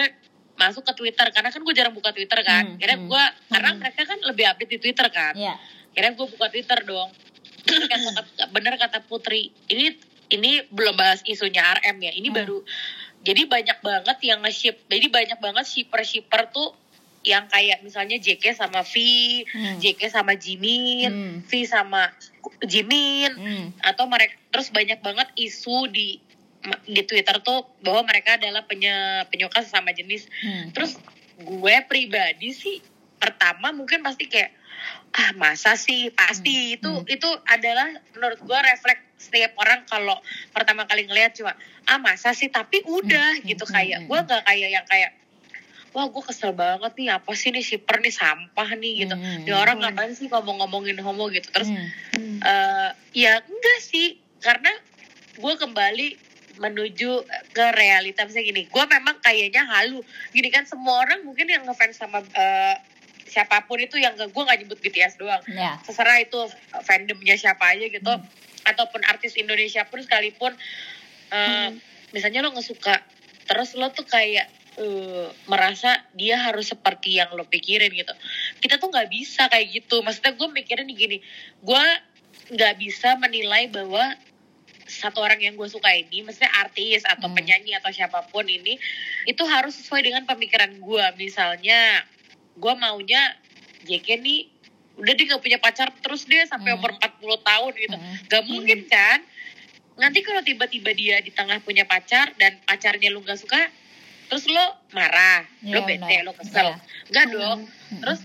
masuk 0.54 0.86
ke 0.86 0.94
Twitter 0.94 1.26
karena 1.34 1.50
kan 1.50 1.58
gue 1.58 1.74
jarang 1.74 1.90
buka 1.90 2.14
Twitter 2.14 2.38
kan. 2.40 2.62
Hmm, 2.62 2.78
Akhirnya 2.78 2.98
hmm. 3.02 3.10
gue 3.10 3.24
karena 3.50 3.70
Hmm. 3.74 3.78
mereka 3.82 4.00
kan 4.06 4.18
lebih 4.22 4.44
update 4.46 4.70
di 4.70 4.78
Twitter 4.78 5.08
kan 5.10 5.34
Ya. 5.34 5.58
akhirnya 5.90 6.12
gue 6.14 6.26
buka 6.30 6.46
Twitter 6.50 6.78
dong 6.84 7.10
bener 8.50 8.74
kata 8.76 9.02
Putri 9.02 9.48
ini 9.66 9.94
ini 10.30 10.64
belum 10.70 10.94
bahas 10.96 11.20
isunya 11.24 11.60
RM 11.82 11.96
ya 12.00 12.12
ini 12.14 12.28
Hmm. 12.30 12.38
baru 12.38 12.58
jadi 13.24 13.48
banyak 13.48 13.78
banget 13.80 14.18
yang 14.20 14.40
nge-ship 14.44 14.76
jadi 14.86 15.06
banyak 15.08 15.38
banget 15.40 15.64
shipper-shipper 15.64 16.52
tuh 16.52 16.76
yang 17.24 17.48
kayak 17.48 17.80
misalnya 17.80 18.20
JK 18.20 18.52
sama 18.52 18.84
V, 18.84 18.94
Hmm. 19.48 19.80
JK 19.80 20.12
sama 20.12 20.36
Jimin, 20.36 21.08
Hmm. 21.08 21.36
V 21.40 21.64
sama 21.64 22.12
Jimin 22.60 23.32
Hmm. 23.32 23.66
atau 23.80 24.04
mereka 24.04 24.36
terus 24.52 24.68
banyak 24.68 25.00
banget 25.00 25.32
isu 25.40 25.88
di 25.88 26.20
di 26.88 27.00
Twitter 27.04 27.40
tuh 27.44 27.64
bahwa 27.84 28.08
mereka 28.08 28.40
adalah 28.40 28.64
penye, 28.64 29.24
penyuka 29.28 29.64
sesama 29.64 29.92
jenis 29.92 30.28
Hmm. 30.40 30.72
Terus 30.72 31.00
gue 31.40 31.76
pribadi 31.88 32.52
sih 32.52 32.80
pertama 33.16 33.72
mungkin 33.72 34.04
pasti 34.04 34.28
kayak 34.28 34.52
ah 35.14 35.30
masa 35.32 35.74
sih 35.74 36.10
pasti 36.10 36.50
Hmm. 36.50 36.74
itu 36.76 36.90
Hmm. 36.92 37.06
itu 37.06 37.28
adalah 37.46 37.86
menurut 38.10 38.40
gue 38.40 38.58
refleks 38.60 39.02
setiap 39.16 39.54
orang 39.56 39.86
kalau 39.86 40.18
pertama 40.50 40.84
kali 40.84 41.06
ngelihat 41.06 41.32
cuma 41.32 41.54
ah 41.84 41.98
masa 41.98 42.32
sih 42.32 42.48
tapi 42.48 42.82
udah 42.82 43.38
Hmm. 43.38 43.46
gitu 43.46 43.62
Hmm. 43.62 43.72
kayak 43.72 43.98
Hmm. 44.02 44.08
gue 44.10 44.18
gak 44.24 44.42
kayak 44.42 44.68
yang 44.70 44.84
kayak 44.84 45.14
wah 45.90 46.10
gue 46.10 46.22
kesel 46.24 46.50
banget 46.50 46.92
nih 46.92 47.08
apa 47.08 47.30
sih 47.32 47.48
nih 47.48 47.62
shipper 47.62 48.02
nih 48.02 48.10
sampah 48.10 48.68
nih 48.74 48.92
gitu 49.00 49.14
Hmm. 49.14 49.46
Ini 49.46 49.54
orang 49.54 49.78
ngapain 49.78 50.12
sih 50.12 50.26
ngomong-ngomongin 50.26 50.98
homo 50.98 51.30
gitu 51.30 51.46
terus 51.48 51.70
Hmm. 51.70 51.86
Hmm. 52.12 52.38
eh 52.42 52.90
ya 53.16 53.38
enggak 53.38 53.78
sih 53.80 54.18
karena 54.40 54.74
gue 55.34 55.54
kembali 55.54 56.08
menuju 56.54 57.10
ke 57.50 57.64
realita 57.72 58.22
misalnya 58.22 58.46
gini 58.46 58.62
gue 58.64 58.84
memang 58.84 59.18
kayaknya 59.18 59.62
halu 59.64 60.02
gini 60.30 60.50
kan 60.50 60.62
semua 60.62 61.02
orang 61.02 61.22
mungkin 61.22 61.46
yang 61.46 61.62
ngefans 61.62 61.98
sama 61.98 62.22
eh, 62.22 62.74
siapa 63.34 63.66
pun 63.66 63.82
itu 63.82 63.98
yang 63.98 64.14
gue 64.14 64.30
nggak 64.30 64.58
nyebut 64.62 64.78
BTS 64.78 65.18
doang 65.18 65.42
Ya. 65.50 65.74
terserah 65.82 66.22
itu 66.22 66.38
fandomnya 66.86 67.34
siapa 67.34 67.74
aja 67.74 67.90
gitu 67.90 68.12
ataupun 68.62 69.02
artis 69.04 69.34
Indonesia 69.34 69.82
pun 69.90 69.98
sekalipun 69.98 70.54
eh, 71.34 71.74
misalnya 72.14 72.46
lo 72.46 72.54
nggak 72.54 72.62
suka 72.62 73.02
terus 73.50 73.74
lo 73.74 73.90
tuh 73.90 74.06
kayak 74.06 74.46
eh, 74.78 75.26
merasa 75.50 75.98
dia 76.14 76.38
harus 76.38 76.70
seperti 76.70 77.18
yang 77.18 77.34
lo 77.34 77.42
pikirin 77.42 77.90
gitu 77.90 78.14
kita 78.62 78.78
tuh 78.78 78.86
nggak 78.94 79.10
bisa 79.10 79.50
kayak 79.50 79.74
gitu 79.74 79.98
maksudnya 80.00 80.38
gue 80.38 80.48
mikirin 80.54 80.86
gini 80.86 81.18
gue 81.58 81.84
nggak 82.54 82.74
bisa 82.78 83.18
menilai 83.18 83.66
bahwa 83.66 84.14
satu 84.84 85.24
orang 85.24 85.40
yang 85.40 85.56
gue 85.56 85.64
suka 85.64 85.88
ini, 85.96 86.20
maksudnya 86.20 86.52
artis 86.60 87.08
atau 87.08 87.32
Hmm. 87.32 87.36
penyanyi 87.40 87.72
atau 87.72 87.88
siapa 87.88 88.20
pun 88.28 88.44
ini, 88.44 88.76
itu 89.24 89.40
harus 89.48 89.80
sesuai 89.80 90.04
dengan 90.04 90.28
pemikiran 90.28 90.76
gue. 90.76 91.04
Misalnya, 91.16 92.04
gue 92.54 92.74
maunya 92.74 93.34
JK 93.82 94.08
nih, 94.16 94.40
udah 94.94 95.12
dia 95.12 95.24
gak 95.26 95.42
punya 95.42 95.58
pacar 95.58 95.90
terus 95.96 96.24
dia 96.24 96.44
sampai 96.44 96.72
Hmm. 96.72 96.78
umur 96.78 96.94
40 96.94 97.10
tahun 97.40 97.72
gitu. 97.74 97.96
Hmm. 97.96 98.14
Gak 98.26 98.42
mungkin 98.44 98.78
kan? 98.86 99.18
Nanti 99.94 100.20
kalau 100.20 100.40
tiba-tiba 100.40 100.90
dia 100.90 101.18
di 101.18 101.30
tengah 101.30 101.58
punya 101.58 101.82
pacar 101.84 102.34
dan 102.34 102.58
pacarnya 102.62 103.08
lu 103.08 103.20
gak 103.20 103.36
suka, 103.36 103.58
terus 104.26 104.46
lo 104.46 104.64
marah, 104.90 105.46
Iya, 105.60 105.70
lo 105.70 105.80
bete, 105.82 106.16
lo 106.22 106.32
kesel. 106.32 106.72
Iya. 106.72 106.76
Gak 107.10 107.26
dong. 107.30 107.60
Terus 108.00 108.20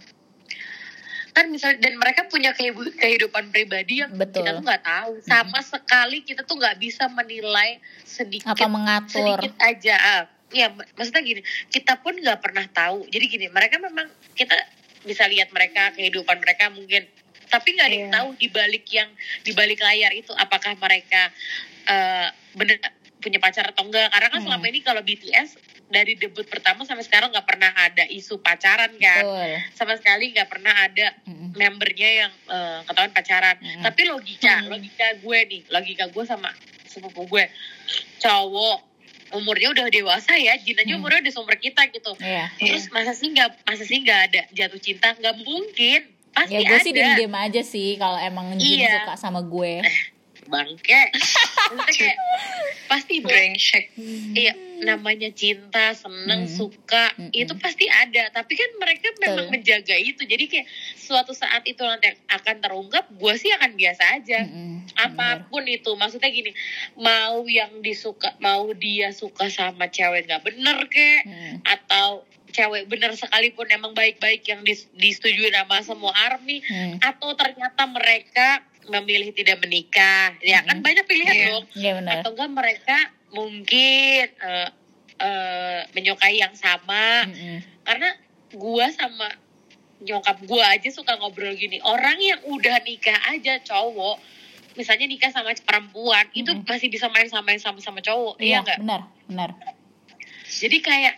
kan 1.29 1.45
misal 1.47 1.77
dan 1.77 1.93
mereka 1.95 2.25
punya 2.25 2.51
kehidupan 2.51 3.49
pribadi 3.49 4.01
yang 4.01 4.11
Betul. 4.11 4.41
kita 4.41 4.59
tuh 4.59 4.63
nggak 4.65 4.81
tahu 4.83 5.11
sama 5.21 5.61
sekali 5.61 6.25
kita 6.25 6.41
tuh 6.41 6.57
nggak 6.57 6.75
bisa 6.75 7.05
menilai 7.07 7.77
sedikit 8.01 8.49
Apa 8.49 8.65
mengatur? 8.65 9.37
sedikit 9.37 9.53
aja. 9.61 10.25
Ya 10.51 10.67
mak- 10.67 10.89
maksudnya 10.93 11.21
gini 11.21 11.41
kita 11.67 11.97
pun 11.97 12.13
nggak 12.13 12.39
pernah 12.39 12.65
tahu 12.67 13.05
jadi 13.05 13.25
gini 13.27 13.45
mereka 13.47 13.77
memang 13.77 14.05
kita 14.33 14.55
bisa 15.01 15.25
lihat 15.25 15.49
mereka 15.49 15.93
kehidupan 15.93 16.37
mereka 16.37 16.67
mungkin 16.69 17.05
tapi 17.47 17.73
nggak 17.73 17.87
ada 17.87 17.95
yang 17.95 18.07
Iya. 18.07 18.15
tahu 18.15 18.27
di 18.35 18.47
balik 18.47 18.85
yang 18.87 19.09
di 19.41 19.51
balik 19.51 19.79
layar 19.79 20.11
itu 20.11 20.29
apakah 20.31 20.73
mereka 20.75 21.29
eh, 21.85 22.27
bener 22.53 22.77
punya 23.17 23.37
pacar 23.37 23.67
atau 23.67 23.83
enggak 23.83 24.07
karena 24.07 24.27
kan 24.27 24.39
Hmm. 24.39 24.47
selama 24.47 24.65
ini 24.67 24.79
kalau 24.79 25.01
BTS 25.01 25.57
dari 25.87 26.13
debut 26.13 26.45
pertama 26.45 26.81
sampai 26.83 27.01
sekarang 27.01 27.29
nggak 27.29 27.43
pernah 27.43 27.73
ada 27.73 28.05
isu 28.05 28.39
pacaran 28.39 28.93
kan 28.95 29.23
Betul. 29.23 29.53
sama 29.73 29.93
sekali 29.95 30.31
nggak 30.31 30.45
pernah 30.47 30.71
ada 30.71 31.17
Mm-mm. 31.25 31.51
membernya 31.51 32.09
yang 32.21 32.31
eh, 32.47 32.79
ketahuan 32.83 33.09
pacaran. 33.09 33.57
Mm. 33.57 33.81
Tapi 33.81 34.01
logika, 34.05 34.53
Hmm. 34.55 34.69
logika 34.69 35.07
gue 35.15 35.39
nih, 35.47 35.61
logika 35.67 36.05
gue 36.07 36.23
sama 36.23 36.53
sepupu 36.85 37.25
gue, 37.27 37.43
cowok 38.19 38.77
umurnya 39.31 39.69
udah 39.69 39.85
dewasa 39.87 40.33
ya, 40.33 40.57
Jin 40.57 40.75
aja 40.75 40.87
Hmm. 40.87 40.99
umurnya 40.99 41.19
udah 41.21 41.33
seumur 41.33 41.55
kita 41.55 41.85
gitu. 41.87 42.11
Iya. 42.17 42.49
Terus 42.55 42.89
masa 42.89 43.11
sih 43.11 43.29
nggak, 43.29 43.49
masa 43.63 43.83
sih 43.83 43.97
nggak 43.97 44.19
ada 44.27 44.41
jatuh 44.49 44.77
cinta? 44.77 45.13
Nggak 45.13 45.35
mungkin, 45.39 45.99
pasti 46.29 46.53
Ya 46.53 46.59
gue 46.61 46.71
ada. 46.71 46.81
sih 46.81 46.91
diem-diem 46.91 47.35
aja 47.35 47.61
sih 47.61 47.89
kalau 47.95 48.17
emang 48.17 48.53
Jin 48.55 48.79
Iya. 48.79 49.01
suka 49.01 49.13
sama 49.15 49.41
gue. 49.41 49.81
Bangke, 50.45 51.13
Maksudnya 51.69 51.93
kayak 51.93 52.17
pasti 52.89 53.15
brengsek 53.19 53.93
Iya, 54.33 54.53
namanya 54.81 55.29
cinta 55.29 55.91
seneng 55.91 56.41
Mm. 56.41 56.51
suka 56.51 57.11
Mm-mm. 57.13 57.31
itu 57.31 57.53
pasti 57.55 57.85
ada 57.85 58.29
tapi 58.29 58.53
kan 58.53 58.69
mereka 58.77 59.07
memang 59.17 59.45
Betul. 59.45 59.51
menjaga 59.51 59.95
itu 59.95 60.21
jadi 60.21 60.45
kayak 60.45 60.67
suatu 60.95 61.31
saat 61.31 61.63
itu 61.63 61.79
nanti 61.79 62.07
akan 62.27 62.55
terungkap 62.59 63.05
gue 63.09 63.33
sih 63.35 63.51
akan 63.51 63.73
biasa 63.73 64.03
aja 64.15 64.39
Mm-mm. 64.41 64.87
apa 64.95 65.45
pun 65.45 65.63
itu 65.63 65.91
maksudnya 65.93 66.27
gini 66.27 66.51
mau 66.95 67.43
yang 67.43 67.79
disuka 67.79 68.35
mau 68.37 68.71
dia 68.71 69.11
suka 69.11 69.47
sama 69.47 69.87
cewek 69.87 70.25
nggak 70.25 70.43
bener 70.43 70.77
kek 70.85 71.21
Mm. 71.21 71.61
atau 71.63 72.23
cewek 72.49 72.85
bener 72.85 73.13
sekalipun 73.13 73.69
emang 73.69 73.91
baik-baik 73.91 74.41
yang 74.43 74.61
dis- 74.61 74.89
disetujui 74.91 75.49
sama 75.49 75.79
semua 75.79 76.11
army 76.25 76.61
Mm. 76.61 76.97
atau 76.99 77.33
ternyata 77.33 77.85
mereka 77.85 78.61
memilih 78.87 79.29
tidak 79.31 79.59
menikah 79.59 80.33
ya 80.39 80.61
kan 80.61 80.75
Mm-mm. 80.75 80.87
banyak 80.87 81.05
pilihan 81.05 81.29
Iya. 81.31 81.45
dong 81.47 81.65
Iya 81.73 81.91
benar. 81.95 82.13
atau 82.17 82.29
enggak 82.33 82.49
mereka 82.51 82.97
mungkin 83.29 84.25
eh, 84.29 84.69
eh, 85.19 85.81
menyukai 85.93 86.39
yang 86.39 86.53
sama 86.55 87.27
Mm-mm. 87.27 87.59
karena 87.85 88.09
gua 88.55 88.89
sama 88.89 89.29
nyokap 89.99 90.39
gua 90.47 90.73
aja 90.73 90.89
suka 90.89 91.19
ngobrol 91.19 91.53
gini 91.53 91.77
orang 91.83 92.17
yang 92.17 92.39
udah 92.47 92.81
nikah 92.81 93.19
aja 93.29 93.59
cowok 93.61 94.17
misalnya 94.73 95.05
nikah 95.11 95.29
sama 95.29 95.51
perempuan 95.59 96.25
itu 96.31 96.49
Mm-mm. 96.55 96.65
masih 96.65 96.87
bisa 96.87 97.11
main 97.11 97.27
sama 97.27 97.53
sama 97.59 97.83
sama 97.83 97.99
cowok 97.99 98.39
Iya 98.39 98.45
iya 98.47 98.57
enggak 98.63 98.79
benar 98.79 99.01
benar. 99.27 99.49
jadi 100.49 100.77
kayak 100.81 101.15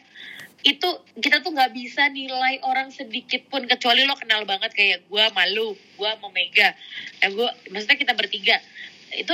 itu 0.61 0.89
kita 1.17 1.41
tuh 1.41 1.57
nggak 1.57 1.73
bisa 1.73 2.05
nilai 2.13 2.61
orang 2.61 2.93
sedikit 2.93 3.49
pun 3.49 3.65
kecuali 3.65 4.05
lo 4.05 4.13
kenal 4.13 4.45
banget 4.45 4.69
kayak 4.77 5.09
gua 5.09 5.33
malu 5.33 5.73
gua 5.97 6.13
mau 6.21 6.29
mega 6.29 6.77
eh 7.17 7.29
gua 7.33 7.49
maksudnya 7.73 7.97
kita 7.97 8.13
bertiga 8.13 8.61
itu 9.13 9.33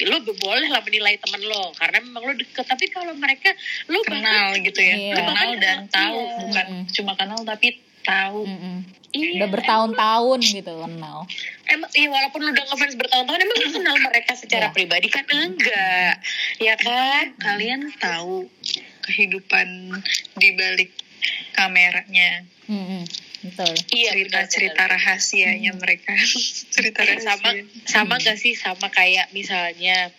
lo 0.00 0.16
boleh 0.22 0.68
lah 0.68 0.78
menilai 0.80 1.16
temen 1.16 1.42
lo 1.42 1.72
karena 1.72 1.98
memang 2.00 2.22
lo 2.22 2.32
deket 2.32 2.62
tapi 2.62 2.86
kalau 2.86 3.10
mereka 3.12 3.50
lo 3.86 3.98
kenal 4.02 4.22
bahkan- 4.52 4.62
gitu 4.62 4.80
ya 4.80 4.94
Iya. 4.94 5.14
kenal 5.16 5.48
dan 5.56 5.78
tahu 5.88 6.18
Iya. 6.20 6.36
bukan 6.40 6.66
Mm-mm. 6.68 6.84
cuma 6.92 7.12
kenal 7.14 7.40
tapi 7.42 7.68
tahu 8.00 8.40
Mm-mm. 8.42 8.76
iya, 9.10 9.28
Udah 9.36 9.48
bertahun-tahun 9.50 10.38
gitu 10.40 10.74
kenal. 10.80 11.18
emang 11.66 11.90
iya 11.92 12.08
walaupun 12.08 12.40
lu 12.40 12.50
udah 12.50 12.64
ngefans 12.64 12.94
bertahun-tahun 12.94 13.40
emang 13.40 13.58
lu 13.58 13.68
kenal 13.74 13.96
mereka 13.98 14.32
secara 14.34 14.66
Iya. 14.66 14.72
pribadi 14.72 15.08
kan 15.08 15.24
enggak 15.26 16.14
ya 16.58 16.74
kan 16.74 17.34
kalian 17.36 17.90
tahu 17.96 18.46
kehidupan 19.02 19.98
di 20.34 20.48
balik 20.52 20.90
kameranya 21.52 22.44
Mm-mm. 22.66 23.02
Betul. 23.40 23.70
iya 23.88 24.10
cerita-cerita 24.12 24.82
rahasianya 24.84 25.70
mereka 25.74 26.10
cerita 26.74 27.00
Kayak 27.00 27.22
sama 27.22 27.48
rahasia 27.48 27.86
sama 27.86 28.14
gak 28.16 28.36
sih 28.36 28.52
sama 28.52 28.86
kayak 28.88 29.30
misalnya 29.30 30.10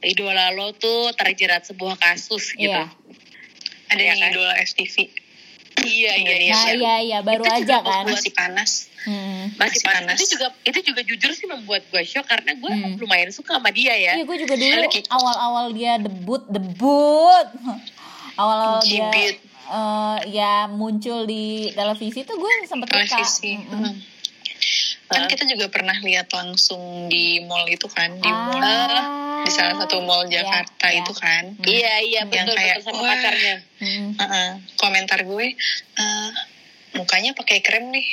idola 0.00 0.48
lo 0.50 0.72
tuh 0.72 1.12
terjerat 1.12 1.62
sebuah 1.62 1.94
kasus 1.94 2.54
gitu 2.54 2.72
Iya. 2.72 2.88
ada 3.86 3.96
Iya 3.96 4.08
yang 4.08 4.18
kan? 4.18 4.30
idola 4.32 4.52
FTV 4.58 4.96
iya 5.82 6.12
iya 6.14 6.36
iya 6.40 6.52
Nah, 6.52 6.64
iya. 6.64 6.74
iya 6.74 6.94
iya 7.02 7.18
baru 7.20 7.42
Itu 7.42 7.52
aja 7.54 7.76
kan. 7.80 8.04
masih 8.06 8.32
panas 8.32 8.88
Mm. 9.02 9.58
masih 9.58 9.58
masih 9.58 9.80
panas. 9.82 9.98
panas. 10.06 10.16
itu 10.16 10.26
juga 10.32 10.46
itu 10.62 10.78
juga 10.84 11.00
jujur 11.02 11.30
sih 11.32 11.44
membuat 11.44 11.82
gue 11.84 12.02
shock 12.02 12.22
karena 12.24 12.54
gue 12.54 12.70
Hmm. 12.70 12.94
lumayan 12.96 13.28
suka 13.28 13.58
sama 13.58 13.68
dia 13.68 13.92
ya 13.92 14.14
Iya 14.14 14.22
gue 14.22 14.36
juga 14.38 14.54
dulu 14.54 14.78
awal-awal 15.10 15.66
dia 15.70 15.98
debut 15.98 16.42
debut 16.46 17.46
awal-awal 18.40 18.78
dia 18.80 19.10
Eh, 19.64 20.18
ya 20.32 20.66
muncul 20.66 21.22
di 21.22 21.44
televisi 21.70 22.22
tuh 22.22 22.34
gue 22.34 22.52
sempet 22.64 22.86
suka. 22.86 22.98
televisi 22.98 23.54
Mm-mm. 23.56 23.78
Hmm. 23.84 23.96
kan 25.08 25.22
kita 25.26 25.44
juga 25.44 25.68
pernah 25.68 25.94
lihat 25.94 26.28
langsung 26.28 26.80
di 27.06 27.40
mall 27.42 27.66
itu 27.66 27.84
kan 27.86 28.08
di 28.14 28.26
mall 28.26 28.58
Ah, 28.58 29.40
di 29.40 29.50
salah 29.50 29.76
satu 29.76 30.00
mall 30.00 30.24
ya, 30.24 30.40
Jakarta 30.40 30.86
ya. 30.88 30.98
itu 30.98 31.12
kan 31.14 31.44
iya 31.62 31.94
iya 32.00 32.20
Yang 32.22 32.30
betul 32.48 32.54
kayak, 32.54 32.76
betul 32.76 32.86
sama 32.90 33.02
pacarnya 33.06 33.56
Mm-mm. 33.78 34.06
Heeh. 34.14 34.48
komentar 34.74 35.18
gue 35.20 35.46
eh, 35.94 36.30
mukanya 36.92 37.30
pakai 37.32 37.58
krem 37.60 37.88
nih 37.88 38.06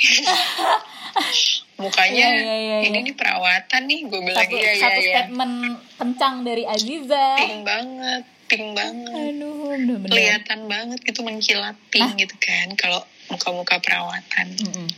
mukanya 1.78 2.26
Iya, 2.26 2.36
iya, 2.36 2.54
iya, 2.56 2.76
ini 2.82 2.92
iya. 2.94 3.00
nih 3.02 3.14
perawatan 3.14 3.82
nih 3.84 4.00
gue 4.06 4.20
bilang 4.22 4.38
Satu, 4.38 4.54
iya 4.54 4.70
iya 4.70 4.82
satu 4.82 5.00
iya 5.00 5.12
statement 5.18 5.54
kencang 5.96 6.34
dari 6.42 6.64
Aziza. 6.64 7.26
pink 7.38 7.56
banget 7.62 8.22
pink 8.46 8.66
banget 8.72 9.32
Aduh, 9.32 9.59
bener-bener. 9.70 10.10
kelihatan 10.10 10.60
banget 10.66 10.98
gitu 11.00 11.22
mengkilat 11.22 11.76
pink 11.88 12.02
Hah? 12.02 12.18
gitu 12.18 12.34
kan 12.36 12.74
kalau 12.74 13.00
muka-muka 13.28 13.78
perawatan 13.78 14.46
Mm-mm. 14.58 14.88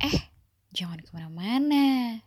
Eh, 0.00 0.16
jangan 0.72 0.98
ke 0.98 1.08
mana-mana. 1.12 2.20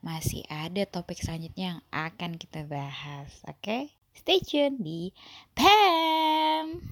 Masih 0.00 0.44
ada 0.48 0.84
topik 0.84 1.16
selanjutnya 1.16 1.76
yang 1.76 1.80
akan 1.88 2.36
kita 2.36 2.60
bahas, 2.64 3.32
oke? 3.44 3.88
Stay 4.12 4.40
tune 4.40 4.76
di 4.76 5.08
PAM. 5.56 6.84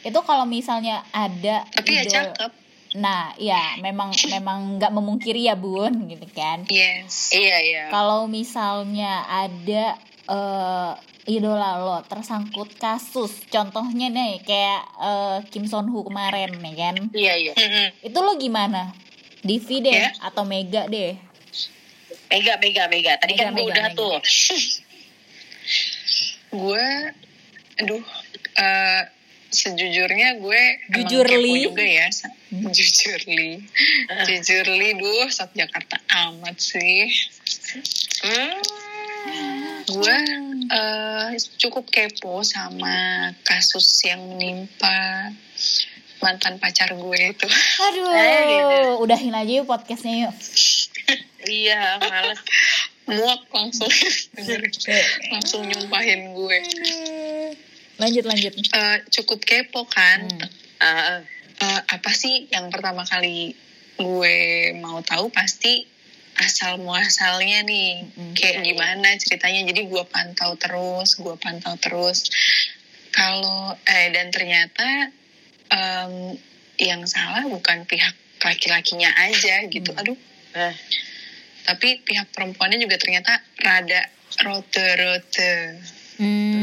Itu 0.00 0.20
kalau 0.22 0.46
misalnya 0.46 1.04
ada 1.10 1.68
tapi 1.68 1.96
ya 1.96 2.04
cakep 2.04 2.52
Nah, 2.96 3.36
ya 3.36 3.76
memang 3.76 4.08
memang 4.32 4.80
nggak 4.80 4.88
memungkiri 4.88 5.44
ya 5.44 5.52
bun, 5.52 6.08
gitu 6.08 6.24
kan. 6.32 6.64
yes 6.72 7.28
iya 7.36 7.60
iya 7.60 7.84
Kalau 7.92 8.24
misalnya 8.24 9.20
ada 9.28 10.00
eh, 10.26 10.92
idola 11.28 11.70
lo 11.76 11.96
tersangkut 12.02 12.74
kasus, 12.76 13.46
contohnya 13.46 14.06
nih 14.08 14.40
kayak 14.40 14.82
eh, 14.98 15.38
Kim 15.48 15.64
Son 15.64 15.86
Hu 15.86 16.02
kemarin, 16.02 16.54
nih 16.56 16.74
kan. 16.74 16.96
iya 17.12 17.34
iya. 17.34 17.52
Itu 18.00 18.18
lo 18.18 18.34
gimana? 18.34 18.90
Divi 19.38 19.78
deh 19.78 19.94
Ya. 19.96 20.10
atau 20.20 20.42
Mega 20.42 20.86
deh? 20.86 21.14
mega 22.26 22.58
mega 22.58 22.84
mega 22.86 23.14
tadi 23.16 23.32
Mega, 23.32 23.44
kan 23.44 23.52
gue 23.52 23.62
mega, 23.62 23.70
udah 23.70 23.86
mega. 23.86 23.94
tuh 23.94 24.14
gue 26.52 26.86
aduh 27.76 28.02
eh, 28.56 29.02
sejujurnya 29.48 30.34
gue 30.36 30.62
kepo 30.90 31.22
juga 31.56 31.84
ya 31.84 32.08
Hmm. 32.46 32.70
jujurly 32.76 33.58
jujurly 34.24 34.88
duh 34.94 35.26
sok 35.28 35.50
Jakarta 35.52 35.98
amat 36.08 36.56
sih 36.56 37.10
Hmm. 38.22 38.54
Gue 39.86 40.16
eh, 40.68 41.28
cukup 41.58 41.86
kepo 41.86 42.42
sama 42.42 43.30
kasus 43.42 43.86
yang 44.02 44.20
menimpa 44.26 45.30
mantan 46.18 46.58
pacar 46.58 46.90
gue 46.92 47.20
itu 47.32 47.46
Aduh, 47.86 48.10
gitu. 48.50 48.78
udahin 49.04 49.34
aja 49.36 49.52
yuk 49.62 49.66
podcastnya 49.68 50.28
yuk. 50.28 50.34
iya 51.46 52.02
males 52.02 52.40
muak 53.06 53.46
langsung 53.54 53.90
langsung 55.30 55.62
nyumpahin 55.64 56.34
gue 56.34 56.58
Lanjut 57.96 58.28
lanjut. 58.28 58.52
Eh, 58.52 58.98
cukup 59.08 59.40
kepo 59.40 59.88
kan 59.88 60.28
Hmm. 60.28 60.84
Ah, 60.84 61.24
Eh, 61.56 61.80
apa 61.88 62.12
sih 62.12 62.52
yang 62.52 62.68
pertama 62.68 63.00
kali 63.08 63.56
gue 63.96 64.36
mau 64.76 65.00
tahu 65.00 65.32
pasti 65.32 65.88
asal 66.36 66.76
muasalnya 66.80 67.64
nih 67.64 68.04
kayak 68.36 68.64
gimana 68.64 69.16
ceritanya. 69.16 69.64
Jadi 69.72 69.88
gue 69.88 70.04
pantau 70.08 70.56
terus 70.60 71.16
gue 71.16 71.36
pantau 71.40 71.74
terus. 71.80 72.28
Kalau 73.12 73.72
eh 73.88 74.12
dan 74.12 74.28
ternyata 74.28 75.08
em, 75.72 76.36
yang 76.76 77.02
salah 77.08 77.48
bukan 77.48 77.88
pihak 77.88 78.12
laki-lakinya 78.44 79.08
aja 79.16 79.64
gitu. 79.68 79.92
Aduh. 79.96 80.18
Ah. 80.56 80.72
tapi 81.68 82.00
pihak 82.00 82.32
perempuannya 82.32 82.80
juga 82.80 82.96
ternyata 82.96 83.42
rada 83.60 84.08
rote-rote. 84.40 85.52
Hmm. 86.16 86.55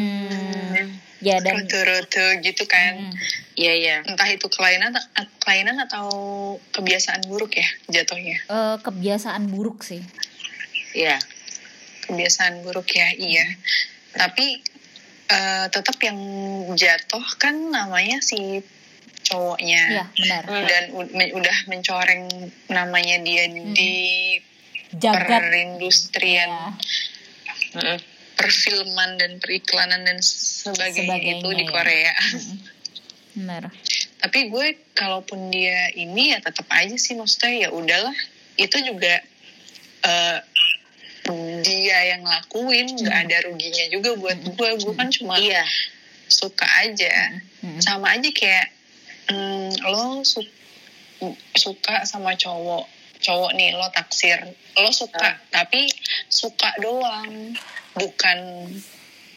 Ya 1.24 1.40
dan 1.40 1.56
rote-rote 1.58 2.44
gitu 2.44 2.64
kan 2.66 3.00
Hmm. 3.00 3.16
iya 3.56 3.74
iya 3.74 3.96
entah 4.04 4.28
itu 4.28 4.44
kelainan 4.46 4.92
kelainan 5.40 5.80
atau 5.80 6.06
kebiasaan 6.70 7.24
buruk 7.24 7.54
ya 7.54 7.68
jatuhnya 7.90 8.44
Eh, 8.44 8.76
kebiasaan 8.78 9.48
buruk 9.48 9.82
sih. 9.82 10.04
iya 10.92 11.16
kebiasaan 12.04 12.60
buruk 12.62 12.92
ya 12.92 13.08
iya 13.14 13.48
tapi 14.12 14.60
eh, 15.26 15.66
tetap 15.68 15.96
yang 15.98 16.20
jatuh 16.74 17.24
kan 17.38 17.56
namanya 17.70 18.20
si 18.20 18.60
cowoknya 19.24 19.82
Iya 19.90 20.04
benar. 20.14 20.44
Hmm. 20.44 20.66
dan 20.68 20.84
u- 20.92 21.10
me- 21.10 21.32
udah 21.32 21.58
mencoreng 21.66 22.28
namanya 22.68 23.18
dia 23.20 23.48
Hmm. 23.48 23.72
di 23.72 23.94
Jagat. 24.94 25.40
perindustrian 25.40 26.52
Ya. 26.52 26.70
Mm-mm. 27.74 27.98
Perfilman 28.44 29.16
dan 29.16 29.40
periklanan 29.40 30.04
dan 30.04 30.20
sebagainya, 30.20 31.08
Sebagainya, 31.08 31.40
itu 31.40 31.48
di 31.50 31.64
ya. 31.64 31.70
Korea 31.70 32.14
Mm-mm. 32.14 32.58
Benar. 33.34 33.64
tapi 34.20 34.40
gue 34.48 34.68
kalaupun 34.94 35.50
dia 35.50 35.90
ini 35.94 36.32
ya 36.32 36.40
tetap 36.40 36.68
aja 36.70 36.94
sih 36.94 37.16
maksudnya 37.16 37.66
ya 37.66 37.70
udahlah 37.72 38.14
itu 38.56 38.78
juga 38.80 39.24
eh, 40.04 40.40
dia 41.60 41.98
yang 42.06 42.22
ngelakuin 42.22 42.94
nggak 42.94 43.10
Hmm. 43.10 43.26
ada 43.26 43.38
ruginya 43.44 43.86
juga 43.90 44.10
buat 44.14 44.38
gue 44.38 44.70
gue 44.78 44.94
kan 44.94 45.08
cuma 45.10 45.40
iya 45.40 45.64
suka 46.26 46.68
aja 46.84 47.40
Mm-mm. 47.60 47.80
sama 47.80 48.14
aja 48.14 48.30
kayak 48.30 48.68
mm, 49.28 49.82
lo 49.84 50.22
su- 50.22 50.52
suka 51.56 52.04
sama 52.04 52.36
cowok 52.36 52.86
cowok 53.18 53.52
nih 53.56 53.72
lo 53.72 53.88
taksir 53.90 54.36
lo 54.76 54.92
suka 54.92 55.24
Ah. 55.24 55.36
tapi 55.50 55.88
suka 56.28 56.76
doang 56.78 57.56
bukan 57.94 58.38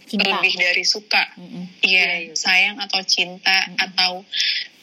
cinta 0.06 0.22
lebih 0.32 0.54
dari 0.54 0.84
suka. 0.84 1.22
Iya, 1.36 1.50
Iya, 1.82 2.04
iya. 2.22 2.34
sayang 2.34 2.76
atau 2.78 3.00
cinta 3.02 3.66
Mm-mm. 3.66 3.84
atau 3.84 4.12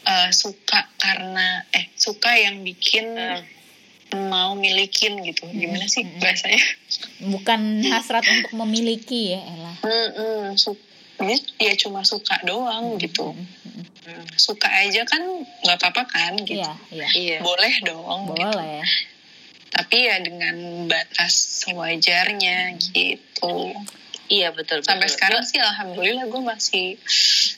eh, 0.03 0.29
suka 0.31 0.91
karena 0.95 1.63
eh 1.69 1.87
suka 1.93 2.35
yang 2.35 2.61
bikin 2.61 3.07
Eh, 3.13 3.41
mau 4.13 4.53
milikin 4.53 5.17
gitu. 5.23 5.47
Gimana 5.47 5.87
sih 5.87 6.03
Mm-mm. 6.03 6.21
bahasanya? 6.21 6.61
bukan 7.25 7.61
hasrat 7.87 8.21
untuk 8.23 8.53
memiliki 8.55 9.33
ya 9.33 9.41
Ella 9.43 9.73
Mm-mm, 9.79 10.53
su- 10.55 10.91
Dia, 11.15 11.37
dia 11.55 11.73
cuma 11.77 12.01
suka 12.03 12.41
doang 12.43 12.97
gitu. 12.97 13.31
Mm-mm. 13.31 13.85
mm, 14.03 14.25
Suka 14.35 14.67
aja 14.67 15.01
kan 15.03 15.23
nggak 15.63 15.77
apa-apa 15.77 16.03
kan 16.05 16.33
gitu. 16.37 16.59
iya 16.59 16.73
iya 16.91 17.07
iya 17.15 17.37
Boleh 17.39 17.73
dong. 17.81 18.27
gitu. 18.29 18.59
Tapi 19.73 19.97
ya 20.05 20.21
dengan 20.21 20.55
batas 20.85 21.33
sewajarnya 21.65 22.57
gitu. 22.79 23.73
iya 24.29 24.49
betul 24.49 24.79
Sampai 24.81 25.05
betul. 25.05 25.15
sekarang 25.17 25.43
sih 25.43 25.57
alhamdulillah 25.57 26.25
gue 26.25 26.41
masih 26.43 26.85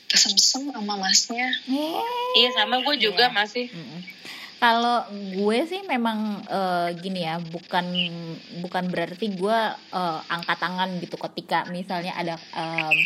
kesem-sem 0.06 0.68
sama 0.68 0.96
masnya. 0.96 1.48
Eh, 1.66 2.00
iya 2.36 2.50
sama 2.52 2.80
gue 2.80 2.96
juga 2.98 3.28
Iya. 3.28 3.34
masih 3.34 3.66
Mm-mm. 3.68 4.00
Kalau 4.56 5.04
gue 5.36 5.58
sih 5.62 5.84
memang 5.84 6.18
eh, 6.42 6.88
gini 6.96 7.22
ya, 7.22 7.36
bukan 7.36 7.84
bukan 8.58 8.88
berarti 8.88 9.28
gue 9.30 9.58
eh, 9.92 10.20
angkat 10.26 10.56
tangan 10.56 10.96
gitu 10.96 11.20
ketika 11.20 11.68
misalnya 11.68 12.16
ada 12.16 12.40
em, 12.56 12.96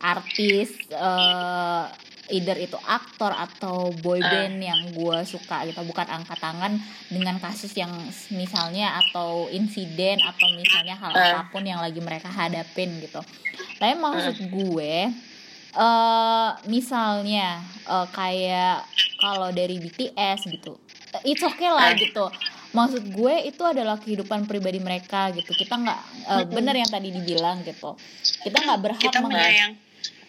artis 0.00 0.72
eh, 0.88 1.84
either 2.28 2.56
itu 2.56 2.76
aktor 2.80 3.30
atau 3.30 3.90
boy 3.96 4.18
Ah. 4.18 4.44
yang 4.46 4.90
gue 4.90 5.18
suka 5.24 5.64
gitu, 5.64 5.80
bukan 5.82 6.06
angkat 6.06 6.36
tangan 6.36 6.76
dengan 7.06 7.36
kasus 7.36 7.72
yang 7.72 7.90
misalnya 8.30 8.96
atau 9.00 9.48
insiden 9.48 10.20
atau 10.20 10.46
misalnya 10.52 10.94
hal 10.94 11.10
Ah. 11.10 11.24
apa 11.34 11.50
pun 11.50 11.62
yang 11.62 11.78
lagi 11.78 11.98
mereka 11.98 12.28
hadapin 12.28 13.00
gitu. 13.00 13.20
Tapi 13.76 13.94
maksud 13.94 14.36
gue 14.46 14.92
eh 15.70 16.48
misalnya 16.66 17.60
eh, 17.84 18.06
kayak 18.10 18.82
kalau 19.16 19.50
dari 19.50 19.76
BTS 19.78 20.48
gitu 20.48 20.80
it's 21.22 21.40
okay 21.40 21.68
lah 21.68 21.92
Ah. 21.92 21.94
gitu 21.94 22.24
maksud 22.70 23.04
gue 23.06 23.34
itu 23.44 23.62
adalah 23.62 23.96
kehidupan 23.96 24.44
pribadi 24.44 24.76
mereka 24.78 25.28
gitu 25.30 25.52
kita 25.52 25.76
nggak 25.76 26.00
eh, 26.26 26.34
Mm-mm. 26.38 26.50
bener 26.50 26.74
yang 26.74 26.88
tadi 26.88 27.08
dibilang 27.10 27.60
gitu 27.62 27.94
kita 28.42 28.58
nggak 28.58 28.80
berhak 28.80 29.02
Kita 29.02 29.20
meng- 29.20 29.30
menyayang 29.30 29.72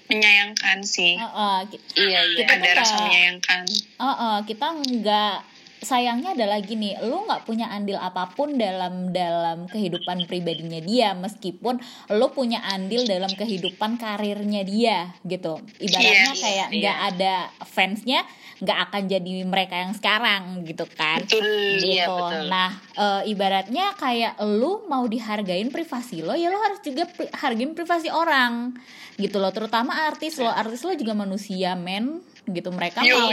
menyayangkan 0.09 0.81
sih. 0.81 1.13
Eh, 1.15 1.23
eh, 1.23 1.59
ki- 1.69 1.83
iya 1.95 2.19
iya 2.25 2.37
Kita 2.43 2.53
Ada 2.57 2.69
rasa 2.75 2.95
menyayangkan. 2.99 3.63
eh, 3.69 4.03
eh, 4.03 4.37
kita 4.43 4.67
nggak 4.73 5.35
sayangnya 5.79 6.35
adalah 6.35 6.59
gini 6.59 6.93
lu 6.99 7.23
nggak 7.23 7.43
punya 7.43 7.67
andil 7.67 7.95
apa 7.95 8.31
pun 8.31 8.55
dalam 8.55 9.09
dalam 9.09 9.65
kehidupan 9.65 10.27
pribadinya 10.27 10.79
dia 10.79 11.15
meskipun 11.15 11.79
lu 12.11 12.27
punya 12.29 12.59
andil 12.65 13.03
dalam 13.03 13.31
kehidupan 13.31 13.95
karirnya 13.95 14.61
dia 14.63 15.15
gitu 15.23 15.57
ibaratnya 15.77 16.31
Iya, 16.31 16.35
kayak 16.35 16.67
iya. 16.69 16.79
nggak 16.79 16.97
ada 17.13 17.33
fansnya 17.63 18.21
nggak 18.59 18.79
akan 18.91 19.03
jadi 19.07 19.31
mereka 19.47 19.75
yang 19.77 19.95
sekarang 19.95 20.67
gitu 20.67 20.83
kan 20.89 21.23
Betul. 21.23 21.79
Iya, 21.79 22.11
gitu. 22.11 22.11
betul. 22.11 22.43
Nah, 22.51 22.69
e, 22.91 23.05
ibaratnya 23.31 23.95
kayak 23.95 24.35
lu 24.43 24.83
mau 24.85 25.07
dihargain 25.07 25.71
privasi 25.71 26.19
lo, 26.19 26.35
ya 26.35 26.51
lo 26.51 26.59
harus 26.59 26.83
juga 26.83 27.07
pri- 27.07 27.31
hargain 27.31 27.71
privasi 27.71 28.11
orang. 28.11 28.75
Gitu 29.15 29.35
loh, 29.35 29.51
terutama 29.51 30.07
artis 30.07 30.39
lo. 30.39 30.47
Artis 30.47 30.83
lo 30.83 30.91
juga 30.91 31.15
manusia, 31.15 31.75
men. 31.75 32.19
Gitu 32.43 32.67
mereka 32.71 32.99
Yo, 32.99 33.15
mau. 33.15 33.31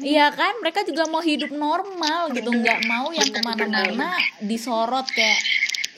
Iya 0.00 0.30
kan, 0.30 0.64
mereka 0.64 0.80
juga 0.84 1.04
mau 1.10 1.20
hidup 1.20 1.52
normal 1.58 2.30
gitu, 2.30 2.54
nggak 2.54 2.86
mau 2.86 3.10
yang 3.10 3.26
ke 3.26 3.42
mana-mana 3.42 4.14
disorot 4.38 5.10
kayak 5.10 5.42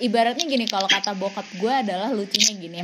ibaratnya 0.00 0.48
gini 0.48 0.64
kalau 0.64 0.88
kata 0.88 1.12
bokap 1.12 1.44
gue 1.60 1.68
adalah 1.68 2.08
lucunya 2.08 2.56
gini, 2.56 2.80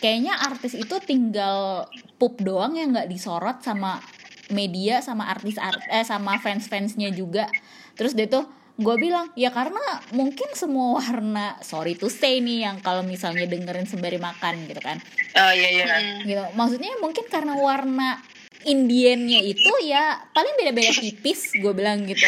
kayaknya 0.00 0.40
artis 0.40 0.72
itu 0.72 0.96
tinggal 1.04 1.84
pup 2.16 2.40
doang 2.40 2.80
yang 2.80 2.96
nggak 2.96 3.12
disorot 3.12 3.60
sama 3.60 4.00
media 4.48 5.04
sama 5.04 5.28
artis 5.28 5.60
art 5.60 5.84
eh 5.92 6.06
sama 6.08 6.40
fans 6.40 6.64
fansnya 6.72 7.12
juga, 7.12 7.44
terus 7.92 8.16
dia 8.16 8.24
tuh 8.24 8.48
gue 8.76 8.96
bilang 9.00 9.32
ya 9.32 9.48
karena 9.48 9.80
mungkin 10.12 10.52
semua 10.52 11.00
warna 11.00 11.56
sorry 11.64 11.96
to 11.96 12.12
say 12.12 12.44
nih 12.44 12.68
yang 12.68 12.76
kalau 12.84 13.00
misalnya 13.00 13.48
dengerin 13.48 13.88
sembari 13.88 14.20
makan 14.20 14.68
gitu 14.68 14.80
kan. 14.84 15.00
Oh 15.32 15.52
iya 15.52 15.68
iya. 15.72 15.84
Gitu 16.20 16.44
maksudnya 16.52 16.92
mungkin 17.00 17.24
karena 17.28 17.56
warna 17.56 18.20
Indiannya 18.66 19.40
itu 19.44 19.72
ya 19.82 20.02
paling 20.30 20.54
beda-beda 20.56 20.90
tipis 20.92 21.54
gue 21.54 21.72
bilang 21.72 22.02
gitu 22.02 22.26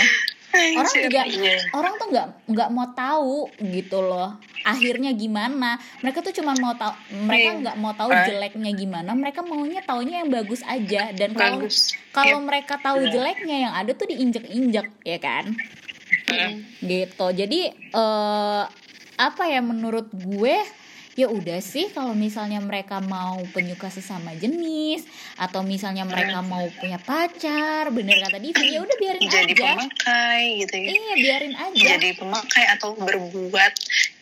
orang 0.49 0.95
juga 0.97 1.23
Iya. 1.23 1.61
orang 1.71 1.93
tuh 1.95 2.07
nggak 2.09 2.27
nggak 2.49 2.69
mau 2.71 2.89
tahu 2.91 3.37
gitu 3.61 4.01
loh 4.01 4.33
akhirnya 4.65 5.13
gimana 5.13 5.71
mereka 6.01 6.19
tuh 6.21 6.33
cuma 6.33 6.57
mau 6.57 6.73
tahu 6.73 6.95
mereka 7.21 7.49
Iya. 7.49 7.61
nggak 7.61 7.77
mau 7.77 7.93
tahu 7.93 8.09
Ah. 8.09 8.25
jeleknya 8.25 8.73
gimana 8.73 9.11
mereka 9.13 9.43
maunya 9.43 9.83
taunya 9.83 10.25
yang 10.25 10.31
bagus 10.31 10.65
aja 10.65 11.13
dan 11.13 11.37
kalau 11.37 11.69
kalau 12.11 12.41
Yep. 12.41 12.47
mereka 12.47 12.75
tahu 12.79 12.99
Iya. 13.03 13.11
jeleknya 13.13 13.57
yang 13.61 13.75
ada 13.77 13.93
tuh 13.93 14.09
diinjek-injek 14.09 14.89
ya 15.05 15.19
kan 15.19 15.53
gitu 16.81 17.27
jadi 17.31 17.61
eh 17.75 18.63
apa 19.19 19.43
ya 19.45 19.61
menurut 19.61 20.09
gue 20.11 20.57
ya 21.19 21.27
udah 21.27 21.59
sih 21.59 21.91
kalau 21.91 22.15
misalnya 22.15 22.63
mereka 22.63 23.03
mau 23.03 23.43
penyuka 23.51 23.91
sesama 23.91 24.31
jenis 24.33 25.03
atau 25.35 25.67
misalnya 25.67 26.07
mereka 26.07 26.39
mau 26.41 26.63
punya 26.73 26.95
pacar 26.97 27.91
bener 27.91 28.23
kata 28.23 28.39
Divi 28.39 28.71
ya 28.71 28.79
udah 28.79 28.97
biarin 28.97 29.21
Jadi 29.21 29.53
aja 29.53 29.75
pemakai 29.75 30.43
gitu 30.63 30.77
ya. 30.79 30.89
iya 30.89 31.15
biarin 31.19 31.55
aja 31.59 31.85
Jadi 31.91 32.09
pemakai 32.15 32.65
atau 32.71 32.95
berbuat 32.95 33.73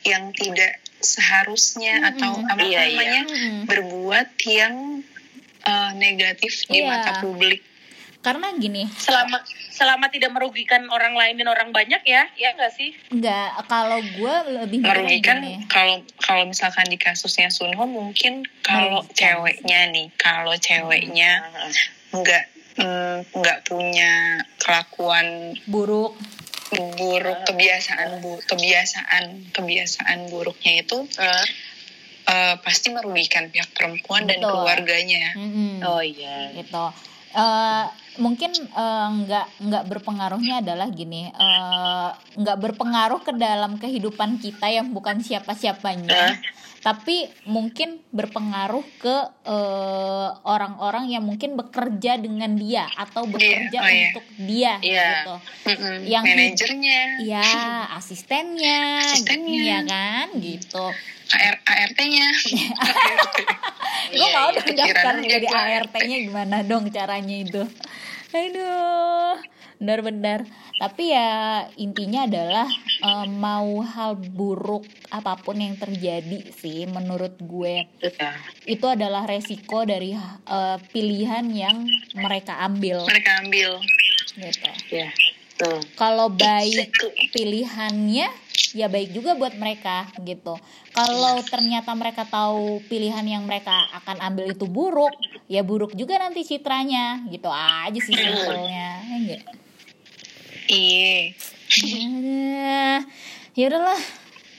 yang 0.02 0.32
tidak 0.32 0.80
seharusnya 0.96 2.00
Mm-mm. 2.00 2.10
atau 2.10 2.32
apa 2.42 2.64
Iya, 2.64 2.80
iya. 2.80 2.80
namanya 2.88 3.22
Mm-mm. 3.28 3.56
berbuat 3.68 4.28
yang 4.42 4.74
eh, 5.62 5.90
negatif 5.94 6.64
di 6.64 6.80
Iya. 6.80 6.88
mata 6.88 7.12
publik. 7.20 7.60
Karena 8.26 8.50
gini. 8.58 8.90
Selama 8.98 9.38
selama 9.70 10.10
tidak 10.10 10.34
merugikan 10.34 10.90
orang 10.90 11.14
lain 11.14 11.38
dan 11.38 11.46
orang 11.46 11.70
banyak 11.70 12.02
ya 12.02 12.26
ya 12.34 12.58
nggak 12.58 12.74
sih? 12.74 12.90
Nggak 13.14 13.70
kalau 13.70 14.02
gue 14.02 14.34
lebih 14.66 14.82
merugikan 14.82 15.38
kalau 15.70 16.02
kalau 16.18 16.42
misalkan 16.50 16.90
di 16.90 16.98
kasusnya 16.98 17.54
Sunho 17.54 17.86
mungkin 17.86 18.42
kalau 18.66 19.06
ceweknya 19.14 19.94
nih 19.94 20.10
kalau 20.18 20.58
ceweknya 20.58 21.46
nggak 22.10 22.44
mm, 22.82 23.30
nggak 23.30 23.58
punya 23.62 24.42
kelakuan 24.58 25.54
buruk. 25.70 26.18
buruk 26.98 27.46
kebiasaan 27.46 28.18
bu 28.18 28.42
kebiasaan 28.42 29.54
kebiasaan 29.54 30.26
buruknya 30.34 30.82
itu 30.82 31.06
Eh, 31.14 31.46
eh, 32.26 32.54
pasti 32.58 32.90
merugikan 32.90 33.54
pihak 33.54 33.70
perempuan 33.70 34.26
dan 34.26 34.42
Betul. 34.42 34.50
keluarganya. 34.50 35.30
Mm-mm. 35.38 35.78
oh 35.86 36.02
iya. 36.02 36.50
Gitu. 36.58 36.84
Eh, 37.38 37.86
mungkin 38.18 38.52
eh, 38.52 39.08
nggak 39.24 39.46
nggak 39.62 39.84
berpengaruhnya 39.88 40.60
adalah 40.60 40.88
gini 40.88 41.28
eh, 41.28 42.08
nggak 42.36 42.58
berpengaruh 42.58 43.20
ke 43.20 43.32
dalam 43.34 43.76
kehidupan 43.76 44.38
kita 44.38 44.68
yang 44.68 44.90
bukan 44.90 45.20
siapa 45.20 45.52
siapanya 45.52 46.36
tapi 46.80 47.26
mungkin 47.50 47.98
berpengaruh 48.14 48.84
ke 49.02 49.16
eh, 49.42 50.28
orang-orang 50.46 51.10
yang 51.10 51.26
mungkin 51.26 51.58
bekerja 51.58 52.14
dengan 52.16 52.54
dia 52.54 52.86
atau 52.94 53.26
bekerja 53.26 53.78
oh 53.82 53.90
iya. 53.90 54.04
untuk 54.12 54.26
dia 54.38 54.72
Iya. 54.78 55.08
gitu 55.10 55.34
Mm-mm. 55.66 55.96
Yang 56.06 56.24
manajernya 56.30 57.00
ya 57.26 57.44
asistennya 57.92 59.02
Asistennya. 59.02 59.60
ya 59.66 59.78
kan 59.82 60.28
gitu 60.38 60.86
AR, 61.26 61.58
ART-nya 61.58 62.28
gue 64.14 64.28
mau 64.30 64.46
iya. 64.46 64.54
dong 64.54 64.70
daftar 64.78 65.14
aja 65.18 65.26
jadi. 65.26 65.46
ART-nya 65.50 66.16
gimana 66.22 66.56
dong 66.62 66.86
caranya 66.94 67.36
itu 67.42 67.62
aduh 68.30 69.38
benar-benar 69.76 70.48
tapi 70.76 71.12
ya 71.12 71.28
intinya 71.76 72.24
adalah 72.24 72.64
eh, 73.00 73.26
mau 73.28 73.84
hal 73.84 74.16
buruk 74.16 74.82
apa 75.12 75.36
pun 75.36 75.60
yang 75.60 75.76
terjadi 75.76 76.48
sih 76.50 76.88
menurut 76.88 77.36
gue 77.38 77.84
Iya. 78.00 78.30
itu 78.64 78.86
adalah 78.88 79.28
resiko 79.28 79.84
dari 79.84 80.16
eh, 80.16 80.76
pilihan 80.90 81.44
yang 81.52 81.84
mereka 82.16 82.56
ambil 82.64 83.04
mereka 83.04 83.30
ambil 83.44 83.70
gitu. 84.36 84.70
Tuh. 85.56 85.80
kalau 85.96 86.28
baik 86.28 86.92
pilihannya 87.32 88.28
ya 88.72 88.90
baik 88.90 89.14
juga 89.14 89.38
buat 89.38 89.54
mereka 89.54 90.10
gitu. 90.24 90.58
Kalau 90.90 91.38
ternyata 91.46 91.92
mereka 91.94 92.26
tahu 92.26 92.82
pilihan 92.88 93.22
yang 93.22 93.44
mereka 93.46 93.86
akan 94.02 94.18
ambil 94.24 94.50
itu 94.50 94.66
buruk, 94.66 95.14
ya 95.46 95.62
buruk 95.62 95.94
juga 95.94 96.18
nanti 96.18 96.42
citranya 96.42 97.22
gitu 97.30 97.52
aja 97.52 97.98
sih 98.00 98.14
simpelnya. 98.16 98.88
Ya 99.06 99.16
enggak? 99.20 99.42
iya. 100.66 101.22
Ya 103.54 103.64
udahlah. 103.70 104.00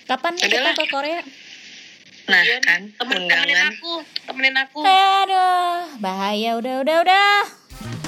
Kapan 0.08 0.40
nih 0.40 0.48
kita 0.48 0.72
ke 0.72 0.86
Korea? 0.88 1.22
nah 2.28 2.44
Iya, 2.44 2.60
kan 2.60 2.92
temen 2.92 3.24
temenin 3.24 3.72
aku 3.72 4.04
temenin 4.28 4.56
aku 4.60 4.84
Aduh, 4.84 5.96
bahaya 6.04 6.60
udah 6.60 6.84
udah 6.84 6.96
udah. 7.08 8.07